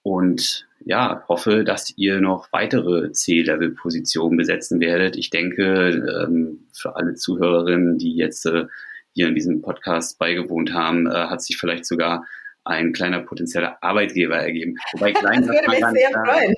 und 0.02 0.66
ja, 0.84 1.24
hoffe, 1.28 1.64
dass 1.64 1.92
ihr 1.96 2.20
noch 2.20 2.48
weitere 2.52 3.12
C-Level-Positionen 3.12 4.38
besetzen 4.38 4.80
werdet. 4.80 5.16
Ich 5.16 5.28
denke, 5.28 5.90
ähm, 6.26 6.68
für 6.72 6.96
alle 6.96 7.14
Zuhörerinnen, 7.14 7.98
die 7.98 8.14
jetzt 8.14 8.46
äh, 8.46 8.66
hier 9.18 9.26
in 9.26 9.34
diesem 9.34 9.62
Podcast 9.62 10.16
beigewohnt 10.20 10.72
haben, 10.72 11.08
äh, 11.08 11.10
hat 11.10 11.42
sich 11.42 11.56
vielleicht 11.56 11.84
sogar 11.86 12.24
ein 12.62 12.92
kleiner 12.92 13.18
potenzieller 13.18 13.76
Arbeitgeber 13.82 14.36
ergeben. 14.36 14.76
Wobei 14.92 15.12
klein 15.12 15.40
das 15.40 15.48
würde 15.50 15.68
mich 15.68 16.00
sehr 16.00 16.10
freuen. 16.12 16.54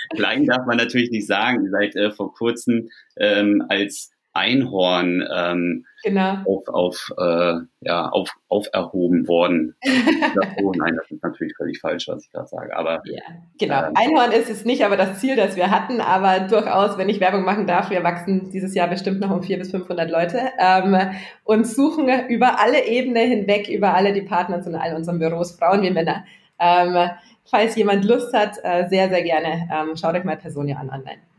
klein 0.16 0.46
darf 0.46 0.66
man 0.66 0.78
natürlich 0.78 1.12
nicht 1.12 1.28
sagen. 1.28 1.70
Seid 1.70 1.94
äh, 1.94 2.10
vor 2.10 2.34
kurzem 2.34 2.88
ähm, 3.18 3.64
als 3.68 4.10
Einhorn 4.40 5.22
ähm, 5.32 5.84
genau. 6.02 6.38
auf, 6.46 6.68
auf, 6.68 7.12
äh, 7.18 7.54
ja, 7.82 8.08
auf, 8.08 8.30
auferhoben 8.48 9.28
worden. 9.28 9.76
oh, 10.62 10.72
nein, 10.76 10.96
das 10.96 11.10
ist 11.10 11.22
natürlich 11.22 11.54
völlig 11.56 11.78
falsch, 11.78 12.08
was 12.08 12.24
ich 12.24 12.32
gerade 12.32 12.48
sage. 12.48 12.76
Aber 12.76 13.02
ja, 13.04 13.22
genau. 13.58 13.84
Ähm, 13.88 13.92
Einhorn 13.94 14.32
ist 14.32 14.48
es 14.48 14.64
nicht, 14.64 14.84
aber 14.84 14.96
das 14.96 15.20
Ziel, 15.20 15.36
das 15.36 15.56
wir 15.56 15.70
hatten. 15.70 16.00
Aber 16.00 16.40
durchaus, 16.40 16.96
wenn 16.96 17.10
ich 17.10 17.20
Werbung 17.20 17.44
machen 17.44 17.66
darf, 17.66 17.90
wir 17.90 18.02
wachsen 18.02 18.50
dieses 18.50 18.74
Jahr 18.74 18.88
bestimmt 18.88 19.20
noch 19.20 19.30
um 19.30 19.42
400 19.42 19.60
bis 19.60 19.70
500 19.72 20.10
Leute 20.10 20.40
ähm, 20.58 20.96
und 21.44 21.66
suchen 21.66 22.08
über 22.28 22.58
alle 22.58 22.86
Ebenen 22.86 23.28
hinweg, 23.28 23.68
über 23.68 23.94
alle 23.94 24.12
Departments 24.14 24.66
und 24.66 24.74
all 24.74 24.94
unseren 24.94 25.18
Büros, 25.18 25.52
Frauen 25.52 25.82
wie 25.82 25.90
Männer. 25.90 26.24
Ähm, 26.58 27.10
falls 27.44 27.76
jemand 27.76 28.04
Lust 28.04 28.32
hat, 28.32 28.56
äh, 28.62 28.88
sehr, 28.88 29.08
sehr 29.08 29.22
gerne, 29.22 29.68
ähm, 29.72 29.96
schaut 29.96 30.14
euch 30.14 30.24
mal 30.24 30.36
Personio 30.36 30.76
an 30.76 30.90
online. 30.90 31.29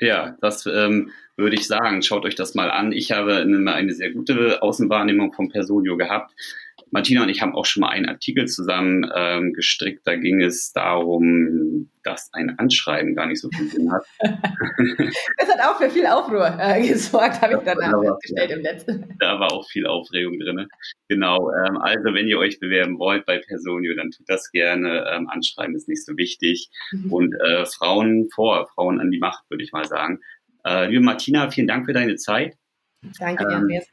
Ja, 0.00 0.36
das 0.40 0.66
ähm, 0.66 1.10
würde 1.36 1.56
ich 1.56 1.66
sagen. 1.66 2.02
Schaut 2.02 2.24
euch 2.24 2.34
das 2.34 2.54
mal 2.54 2.70
an. 2.70 2.92
Ich 2.92 3.12
habe 3.12 3.36
eine, 3.36 3.72
eine 3.72 3.94
sehr 3.94 4.10
gute 4.10 4.62
Außenwahrnehmung 4.62 5.32
von 5.32 5.48
Personio 5.48 5.96
gehabt. 5.96 6.32
Martina 6.96 7.24
und 7.24 7.28
ich 7.28 7.42
haben 7.42 7.54
auch 7.54 7.66
schon 7.66 7.82
mal 7.82 7.90
einen 7.90 8.06
Artikel 8.06 8.46
zusammen 8.46 9.06
ähm, 9.14 9.52
gestrickt. 9.52 10.06
Da 10.06 10.16
ging 10.16 10.40
es 10.40 10.72
darum, 10.72 11.90
dass 12.02 12.30
ein 12.32 12.58
Anschreiben 12.58 13.14
gar 13.14 13.26
nicht 13.26 13.38
so 13.38 13.50
viel 13.50 13.68
Sinn 13.68 13.92
hat. 13.92 14.06
das 14.20 15.46
hat 15.46 15.60
auch 15.60 15.76
für 15.78 15.90
viel 15.90 16.06
Aufruhr 16.06 16.56
äh, 16.58 16.88
gesorgt, 16.88 17.42
habe 17.42 17.56
ich 17.56 17.60
danach 17.66 18.00
festgestellt 18.02 18.50
im 18.50 18.62
letzten. 18.62 19.14
Da 19.18 19.38
war 19.38 19.52
auch 19.52 19.68
viel 19.68 19.86
Aufregung 19.86 20.38
drin. 20.38 20.68
Genau. 21.08 21.50
Ähm, 21.50 21.76
also 21.76 22.14
wenn 22.14 22.28
ihr 22.28 22.38
euch 22.38 22.60
bewerben 22.60 22.98
wollt 22.98 23.26
bei 23.26 23.40
Personio, 23.40 23.94
dann 23.94 24.10
tut 24.10 24.26
das 24.26 24.50
gerne. 24.50 25.04
Ähm, 25.12 25.28
Anschreiben 25.28 25.76
ist 25.76 25.88
nicht 25.88 26.02
so 26.02 26.16
wichtig. 26.16 26.70
Mhm. 26.92 27.12
Und 27.12 27.34
äh, 27.34 27.66
Frauen 27.66 28.30
vor, 28.34 28.68
Frauen 28.74 29.00
an 29.00 29.10
die 29.10 29.18
Macht, 29.18 29.44
würde 29.50 29.62
ich 29.62 29.72
mal 29.72 29.84
sagen. 29.84 30.20
Äh, 30.64 30.88
liebe 30.88 31.02
Martina, 31.02 31.50
vielen 31.50 31.66
Dank 31.66 31.84
für 31.84 31.92
deine 31.92 32.16
Zeit. 32.16 32.56
Danke 33.18 33.44
dir, 33.44 33.50
ähm, 33.50 33.56
Andreas. 33.64 33.86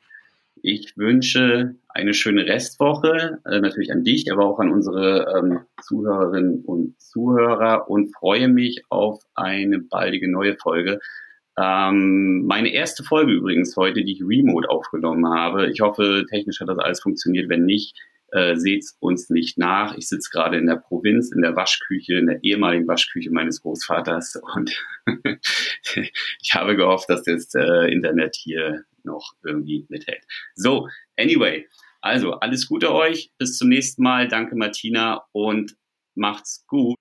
Ich 0.61 0.95
wünsche 0.95 1.75
eine 1.93 2.13
schöne 2.13 2.45
Restwoche, 2.45 3.39
äh, 3.45 3.59
natürlich 3.59 3.91
an 3.91 4.03
dich, 4.03 4.31
aber 4.31 4.45
auch 4.45 4.59
an 4.59 4.71
unsere 4.71 5.27
ähm, 5.37 5.59
Zuhörerinnen 5.81 6.63
und 6.65 6.99
Zuhörer 6.99 7.89
und 7.89 8.13
freue 8.15 8.47
mich 8.47 8.83
auf 8.89 9.21
eine 9.35 9.79
baldige 9.79 10.29
neue 10.29 10.55
Folge. 10.55 10.99
Ähm, 11.55 12.45
meine 12.47 12.73
erste 12.73 13.03
Folge 13.03 13.33
übrigens 13.33 13.77
heute, 13.77 14.03
die 14.03 14.13
ich 14.13 14.23
remote 14.23 14.69
aufgenommen 14.69 15.27
habe. 15.27 15.69
Ich 15.69 15.81
hoffe, 15.81 16.25
technisch 16.29 16.59
hat 16.59 16.69
das 16.69 16.79
alles 16.79 17.01
funktioniert. 17.01 17.47
Wenn 17.47 17.65
nicht, 17.65 17.95
äh, 18.31 18.55
seht 18.55 18.85
uns 18.99 19.29
nicht 19.29 19.59
nach. 19.59 19.95
Ich 19.95 20.07
sitze 20.07 20.31
gerade 20.31 20.57
in 20.57 20.65
der 20.65 20.77
Provinz, 20.77 21.31
in 21.31 21.43
der 21.43 21.55
Waschküche, 21.55 22.15
in 22.15 22.25
der 22.25 22.43
ehemaligen 22.43 22.87
Waschküche 22.87 23.29
meines 23.29 23.61
Großvaters 23.61 24.41
und 24.55 24.83
ich 26.41 26.55
habe 26.55 26.75
gehofft, 26.75 27.09
dass 27.09 27.21
das 27.21 27.53
äh, 27.53 27.91
Internet 27.91 28.35
hier 28.35 28.85
noch 29.03 29.33
irgendwie 29.43 29.85
mithält. 29.89 30.23
So, 30.55 30.87
anyway, 31.17 31.67
also 32.03 32.33
alles 32.33 32.67
Gute 32.67 32.93
euch, 32.93 33.31
bis 33.37 33.57
zum 33.57 33.69
nächsten 33.69 34.03
Mal. 34.03 34.27
Danke 34.27 34.55
Martina 34.55 35.23
und 35.31 35.75
macht's 36.15 36.65
gut. 36.67 36.97